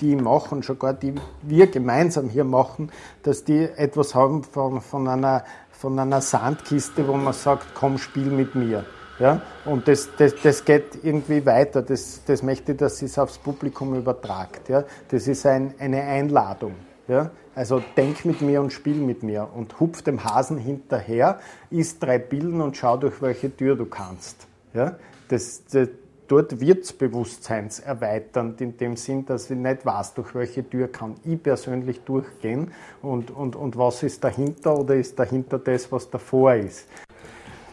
die 0.00 0.16
machen, 0.16 0.62
sogar 0.62 0.92
die 0.92 1.14
wir 1.42 1.66
gemeinsam 1.68 2.28
hier 2.28 2.44
machen, 2.44 2.90
dass 3.22 3.44
die 3.44 3.62
etwas 3.62 4.14
haben 4.14 4.44
von, 4.44 4.80
von, 4.80 5.08
einer, 5.08 5.44
von 5.70 5.98
einer 5.98 6.20
Sandkiste, 6.20 7.06
wo 7.08 7.14
man 7.14 7.32
sagt, 7.32 7.74
komm, 7.74 7.98
spiel 7.98 8.30
mit 8.30 8.54
mir. 8.54 8.84
Ja? 9.18 9.40
Und 9.64 9.88
das, 9.88 10.10
das, 10.16 10.34
das 10.42 10.64
geht 10.64 11.02
irgendwie 11.02 11.44
weiter. 11.46 11.82
Das, 11.82 12.22
das 12.26 12.42
möchte 12.42 12.72
ich, 12.72 12.78
dass 12.78 13.02
es 13.02 13.18
aufs 13.18 13.38
Publikum 13.38 13.94
übertragt. 13.94 14.68
Ja? 14.68 14.84
Das 15.08 15.26
ist 15.26 15.46
ein, 15.46 15.74
eine 15.78 16.02
Einladung. 16.02 16.74
Ja? 17.08 17.30
Also 17.54 17.82
denk 17.96 18.24
mit 18.24 18.42
mir 18.42 18.60
und 18.60 18.72
spiel 18.72 18.96
mit 18.96 19.22
mir 19.22 19.48
und 19.54 19.80
hupf 19.80 20.02
dem 20.02 20.24
Hasen 20.24 20.58
hinterher, 20.58 21.40
isst 21.70 22.02
drei 22.02 22.18
Pillen 22.18 22.60
und 22.60 22.76
schau 22.76 22.96
durch 22.96 23.22
welche 23.22 23.54
Tür 23.54 23.76
du 23.76 23.86
kannst. 23.86 24.46
Ja? 24.74 24.96
Das, 25.28 25.64
das, 25.64 25.88
dort 26.28 26.60
wird 26.60 26.84
es 26.84 26.92
bewusstseinserweiternd 26.92 28.60
in 28.60 28.76
dem 28.76 28.96
Sinn, 28.96 29.26
dass 29.26 29.50
ich 29.50 29.56
nicht 29.56 29.84
weiß, 29.84 30.14
durch 30.14 30.34
welche 30.34 30.68
Tür 30.68 30.88
kann 30.88 31.14
ich 31.24 31.42
persönlich 31.42 32.00
durchgehen 32.00 32.72
und, 33.02 33.30
und, 33.30 33.56
und 33.56 33.76
was 33.76 34.02
ist 34.02 34.22
dahinter 34.24 34.78
oder 34.78 34.94
ist 34.94 35.18
dahinter 35.18 35.58
das, 35.58 35.90
was 35.90 36.10
davor 36.10 36.54
ist. 36.54 36.88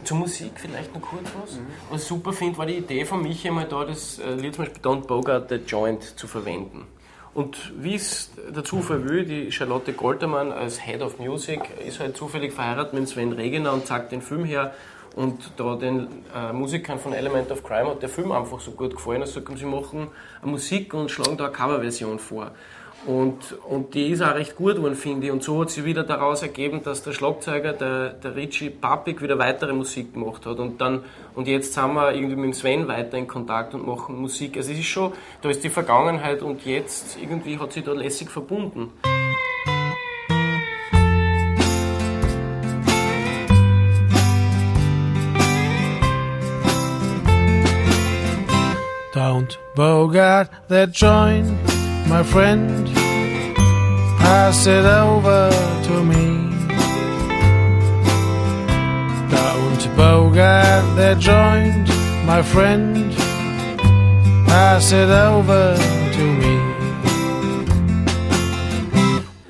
Zur 0.03 0.17
Musik 0.17 0.51
vielleicht 0.55 0.93
noch 0.93 1.01
kurz 1.01 1.29
was. 1.41 1.55
Mhm. 1.55 1.67
Was 1.89 2.01
ich 2.01 2.07
super 2.07 2.33
finde, 2.33 2.57
war 2.57 2.65
die 2.65 2.77
Idee 2.77 3.05
von 3.05 3.21
mich 3.21 3.47
einmal 3.47 3.67
da, 3.67 3.85
das 3.85 4.19
äh, 4.19 4.33
Lied 4.33 4.55
zum 4.55 4.65
Beispiel 4.65 4.81
Don't 4.81 5.07
Bogart 5.07 5.49
the 5.49 5.55
Joint 5.55 6.03
zu 6.03 6.27
verwenden. 6.27 6.85
Und 7.33 7.73
wie 7.81 7.95
es 7.95 8.31
der 8.55 8.63
Zufall 8.63 9.09
will, 9.09 9.25
die 9.25 9.51
Charlotte 9.51 9.93
Goltermann 9.93 10.51
als 10.51 10.79
Head 10.85 11.01
of 11.01 11.17
Music 11.17 11.61
ist 11.85 11.99
halt 11.99 12.15
zufällig 12.15 12.53
verheiratet 12.53 12.93
mit 12.93 13.07
Sven 13.09 13.31
Regener 13.31 13.73
und 13.73 13.87
zeigt 13.87 14.11
den 14.11 14.21
Film 14.21 14.45
her. 14.45 14.73
Und 15.15 15.51
da 15.57 15.75
den 15.75 16.07
äh, 16.35 16.51
Musikern 16.51 16.97
von 16.97 17.13
Element 17.13 17.51
of 17.51 17.63
Crime 17.63 17.91
hat 17.91 18.01
der 18.01 18.09
Film 18.09 18.31
einfach 18.31 18.59
so 18.59 18.71
gut 18.71 18.95
gefallen, 18.95 19.21
dass 19.21 19.33
sie 19.33 19.41
sie 19.55 19.65
machen 19.65 20.07
eine 20.41 20.51
Musik 20.51 20.93
und 20.93 21.11
schlagen 21.11 21.37
da 21.37 21.45
eine 21.45 21.53
Coverversion 21.53 22.17
vor. 22.17 22.51
Und, 23.05 23.57
und 23.67 23.93
die 23.95 24.07
ist 24.07 24.21
auch 24.21 24.33
recht 24.33 24.55
gut 24.55 24.75
geworden, 24.75 24.95
finde 24.95 25.27
ich. 25.27 25.31
Und 25.33 25.43
so 25.43 25.59
hat 25.61 25.69
sich 25.69 25.83
wieder 25.83 26.03
daraus 26.03 26.41
ergeben, 26.41 26.81
dass 26.83 27.03
der 27.03 27.11
Schlagzeuger, 27.11 27.73
der, 27.73 28.11
der 28.11 28.35
Richie 28.35 28.69
Papik, 28.69 29.21
wieder 29.21 29.37
weitere 29.37 29.73
Musik 29.73 30.13
gemacht 30.13 30.45
hat. 30.45 30.57
Und, 30.57 30.79
dann, 30.79 31.03
und 31.35 31.47
jetzt 31.47 31.73
sind 31.73 31.93
wir 31.93 32.13
irgendwie 32.13 32.35
mit 32.37 32.45
dem 32.45 32.53
Sven 32.53 32.87
weiter 32.87 33.17
in 33.17 33.27
Kontakt 33.27 33.73
und 33.73 33.85
machen 33.85 34.15
Musik. 34.15 34.55
Also 34.55 34.71
es 34.71 34.79
ist 34.79 34.85
schon, 34.85 35.11
da 35.41 35.49
ist 35.49 35.63
die 35.63 35.69
Vergangenheit 35.69 36.41
und 36.41 36.65
jetzt 36.65 37.17
irgendwie 37.21 37.59
hat 37.59 37.73
sich 37.73 37.83
da 37.83 37.91
lässig 37.91 38.31
verbunden. 38.31 38.91
Don't 49.13 49.59
bogart 49.75 50.49
that 50.69 50.91
joint, 50.91 51.45
my 52.07 52.23
friend. 52.23 52.87
Pass 54.17 54.65
it 54.65 54.85
over 54.85 55.51
to 55.83 56.03
me. 56.03 56.49
Don't 59.29 59.95
bogart 59.95 60.95
that 60.95 61.17
joint, 61.19 61.87
my 62.25 62.41
friend. 62.41 63.13
Pass 64.47 64.91
it 64.91 65.09
over 65.09 65.77
to 65.77 66.23
me. 66.41 66.72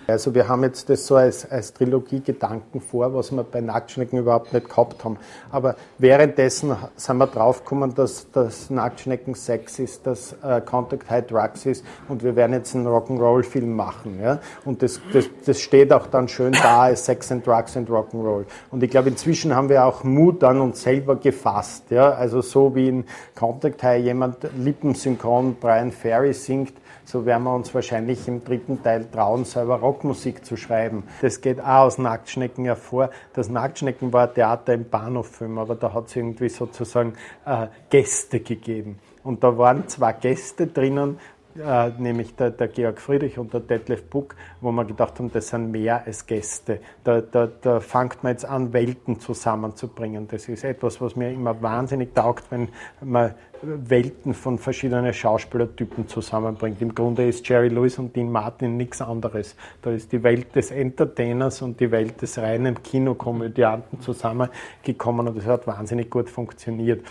Also 0.07 0.35
wir 0.35 0.47
haben 0.47 0.63
jetzt 0.63 0.89
das 0.89 1.07
so 1.07 1.15
als, 1.15 1.49
als 1.49 1.73
Trilogie-Gedanken 1.73 2.81
vor, 2.81 3.13
was 3.13 3.31
wir 3.31 3.43
bei 3.43 3.61
Nacktschnecken 3.61 4.19
überhaupt 4.19 4.53
nicht 4.53 4.69
gehabt 4.69 5.03
haben. 5.03 5.17
Aber 5.51 5.75
währenddessen 5.97 6.75
sind 6.95 7.17
wir 7.17 7.27
draufgekommen, 7.27 7.95
dass, 7.95 8.29
dass 8.31 8.69
Nacktschnecken 8.69 9.35
Sex 9.35 9.79
ist, 9.79 10.05
dass 10.05 10.35
äh, 10.43 10.61
Contact 10.61 11.09
High 11.09 11.25
Drugs 11.25 11.65
ist 11.65 11.85
und 12.09 12.23
wir 12.23 12.35
werden 12.35 12.53
jetzt 12.53 12.75
einen 12.75 12.87
Rock'n'Roll-Film 12.87 13.73
machen. 13.73 14.19
Ja? 14.21 14.39
Und 14.65 14.81
das, 14.81 14.99
das, 15.13 15.25
das 15.45 15.61
steht 15.61 15.93
auch 15.93 16.07
dann 16.07 16.27
schön 16.27 16.51
da 16.51 16.83
als 16.83 17.05
Sex 17.05 17.31
and 17.31 17.45
Drugs 17.45 17.77
and 17.77 17.89
Rock'n'Roll. 17.89 18.45
Und 18.71 18.83
ich 18.83 18.89
glaube, 18.89 19.09
inzwischen 19.09 19.55
haben 19.55 19.69
wir 19.69 19.85
auch 19.85 20.03
Mut 20.03 20.43
an 20.43 20.59
uns 20.59 20.81
selber 20.81 21.15
gefasst. 21.15 21.91
Ja? 21.91 22.11
Also 22.11 22.41
so 22.41 22.75
wie 22.75 22.89
in 22.89 23.05
Contact 23.35 23.81
High 23.83 24.03
jemand 24.03 24.37
lippensynchron 24.57 25.55
Brian 25.59 25.91
Ferry 25.91 26.33
singt, 26.33 26.73
so 27.05 27.25
werden 27.25 27.43
wir 27.43 27.55
uns 27.55 27.73
wahrscheinlich 27.73 28.27
im 28.27 28.43
dritten 28.43 28.81
Teil 28.81 29.05
trauen, 29.11 29.45
selber 29.45 29.81
Rockmusik 29.93 30.43
zu 30.43 30.57
schreiben. 30.57 31.03
Das 31.21 31.41
geht 31.41 31.59
auch 31.59 31.85
aus 31.85 31.97
Nacktschnecken 31.99 32.65
hervor. 32.65 33.11
Das 33.33 33.49
Nacktschnecken 33.49 34.11
war 34.11 34.27
ein 34.27 34.33
Theater 34.33 34.73
im 34.73 34.89
Bahnhoffilm, 34.89 35.59
aber 35.59 35.75
da 35.75 35.93
hat 35.93 36.07
es 36.07 36.15
irgendwie 36.15 36.49
sozusagen 36.49 37.13
äh, 37.45 37.67
Gäste 37.89 38.39
gegeben. 38.39 38.99
Und 39.23 39.43
da 39.43 39.55
waren 39.57 39.87
zwei 39.87 40.13
Gäste 40.13 40.67
drinnen, 40.67 41.19
äh, 41.55 41.91
nämlich 41.97 42.35
der, 42.35 42.51
der, 42.51 42.67
Georg 42.67 42.99
Friedrich 42.99 43.37
und 43.37 43.53
der 43.53 43.59
Detlef 43.59 44.03
Buck, 44.05 44.35
wo 44.61 44.71
wir 44.71 44.85
gedacht 44.85 45.19
haben, 45.19 45.31
das 45.31 45.49
sind 45.49 45.71
mehr 45.71 46.05
als 46.05 46.25
Gäste. 46.25 46.79
Da, 47.03 47.21
da, 47.21 47.47
da 47.47 47.79
fängt 47.79 48.23
man 48.23 48.31
jetzt 48.31 48.45
an, 48.45 48.73
Welten 48.73 49.19
zusammenzubringen. 49.19 50.27
Das 50.27 50.47
ist 50.49 50.63
etwas, 50.63 50.99
was 51.01 51.15
mir 51.15 51.31
immer 51.31 51.61
wahnsinnig 51.61 52.13
taugt, 52.13 52.45
wenn 52.49 52.69
man 53.01 53.35
Welten 53.61 54.33
von 54.33 54.57
verschiedenen 54.57 55.13
Schauspielertypen 55.13 56.07
zusammenbringt. 56.07 56.81
Im 56.81 56.93
Grunde 56.93 57.27
ist 57.27 57.47
Jerry 57.47 57.69
Lewis 57.69 57.97
und 57.97 58.15
Dean 58.15 58.31
Martin 58.31 58.75
nichts 58.75 59.01
anderes. 59.01 59.55
Da 59.81 59.91
ist 59.91 60.11
die 60.11 60.21
Welt 60.23 60.55
des 60.55 60.71
Entertainers 60.71 61.61
und 61.61 61.79
die 61.79 61.91
Welt 61.91 62.21
des 62.21 62.37
reinen 62.37 62.81
Kinokomödianten 62.83 64.01
zusammengekommen 64.01 65.27
und 65.27 65.37
es 65.37 65.45
hat 65.45 65.65
wahnsinnig 65.65 66.09
gut 66.09 66.29
funktioniert. 66.29 67.05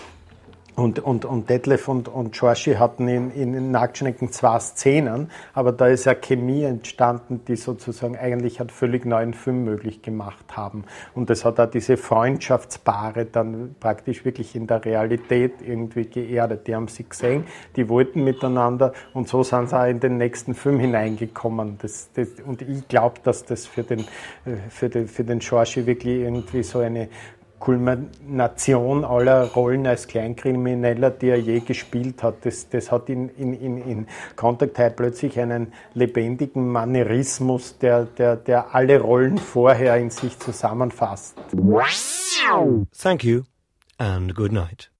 Und, 0.74 1.00
und, 1.00 1.26
und 1.26 1.50
Detlef 1.50 1.86
und, 1.86 2.08
und 2.08 2.34
Joshi 2.34 2.74
hatten 2.74 3.06
in, 3.06 3.30
in 3.30 3.70
Nacktschnecken 3.70 4.32
zwei 4.32 4.58
Szenen, 4.58 5.30
aber 5.52 5.70
da 5.70 5.88
ist 5.88 6.06
ja 6.06 6.14
Chemie 6.14 6.62
entstanden, 6.62 7.42
die 7.46 7.56
sozusagen 7.56 8.16
eigentlich 8.16 8.58
einen 8.58 8.70
völlig 8.70 9.04
neuen 9.04 9.34
Film 9.34 9.64
möglich 9.64 10.00
gemacht 10.00 10.56
haben. 10.56 10.84
Und 11.14 11.28
das 11.28 11.44
hat 11.44 11.60
auch 11.60 11.70
diese 11.70 11.98
Freundschaftspaare 11.98 13.26
dann 13.26 13.74
praktisch 13.80 14.24
wirklich 14.24 14.56
in 14.56 14.66
der 14.66 14.82
Realität 14.82 15.56
irgendwie 15.60 16.06
geerdet. 16.06 16.66
Die 16.66 16.74
haben 16.74 16.88
sich 16.88 17.10
gesehen, 17.10 17.44
die 17.76 17.90
wollten 17.90 18.24
miteinander 18.24 18.94
und 19.12 19.28
so 19.28 19.42
sind 19.42 19.68
sie 19.68 19.78
auch 19.78 19.86
in 19.86 20.00
den 20.00 20.16
nächsten 20.16 20.54
Film 20.54 20.78
hineingekommen. 20.78 21.76
Das, 21.82 22.08
das, 22.14 22.28
und 22.46 22.62
ich 22.62 22.88
glaube, 22.88 23.20
dass 23.24 23.44
das 23.44 23.66
für 23.66 23.82
den, 23.82 24.00
äh, 24.46 24.56
für 24.70 24.88
den, 24.88 25.06
für 25.06 25.24
den 25.24 25.40
Joshi 25.40 25.84
wirklich 25.84 26.20
irgendwie 26.20 26.62
so 26.62 26.78
eine 26.78 27.08
Kulmination 27.62 29.04
aller 29.04 29.44
Rollen 29.44 29.86
als 29.86 30.08
Kleinkrimineller, 30.08 31.10
die 31.10 31.28
er 31.28 31.38
je 31.38 31.60
gespielt 31.60 32.22
hat. 32.24 32.44
Das, 32.44 32.68
das 32.68 32.90
hat 32.90 33.08
in, 33.08 33.28
in, 33.28 33.54
in, 33.54 33.78
in 33.78 34.06
Contact 34.34 34.76
High 34.78 34.96
plötzlich 34.96 35.38
einen 35.38 35.72
lebendigen 35.94 36.68
Manierismus, 36.68 37.78
der, 37.78 38.06
der, 38.06 38.34
der 38.34 38.74
alle 38.74 39.00
Rollen 39.00 39.38
vorher 39.38 39.96
in 39.96 40.10
sich 40.10 40.36
zusammenfasst. 40.40 41.38
Thank 43.00 43.22
you 43.22 43.42
and 43.98 44.34
good 44.34 44.50
night. 44.50 44.91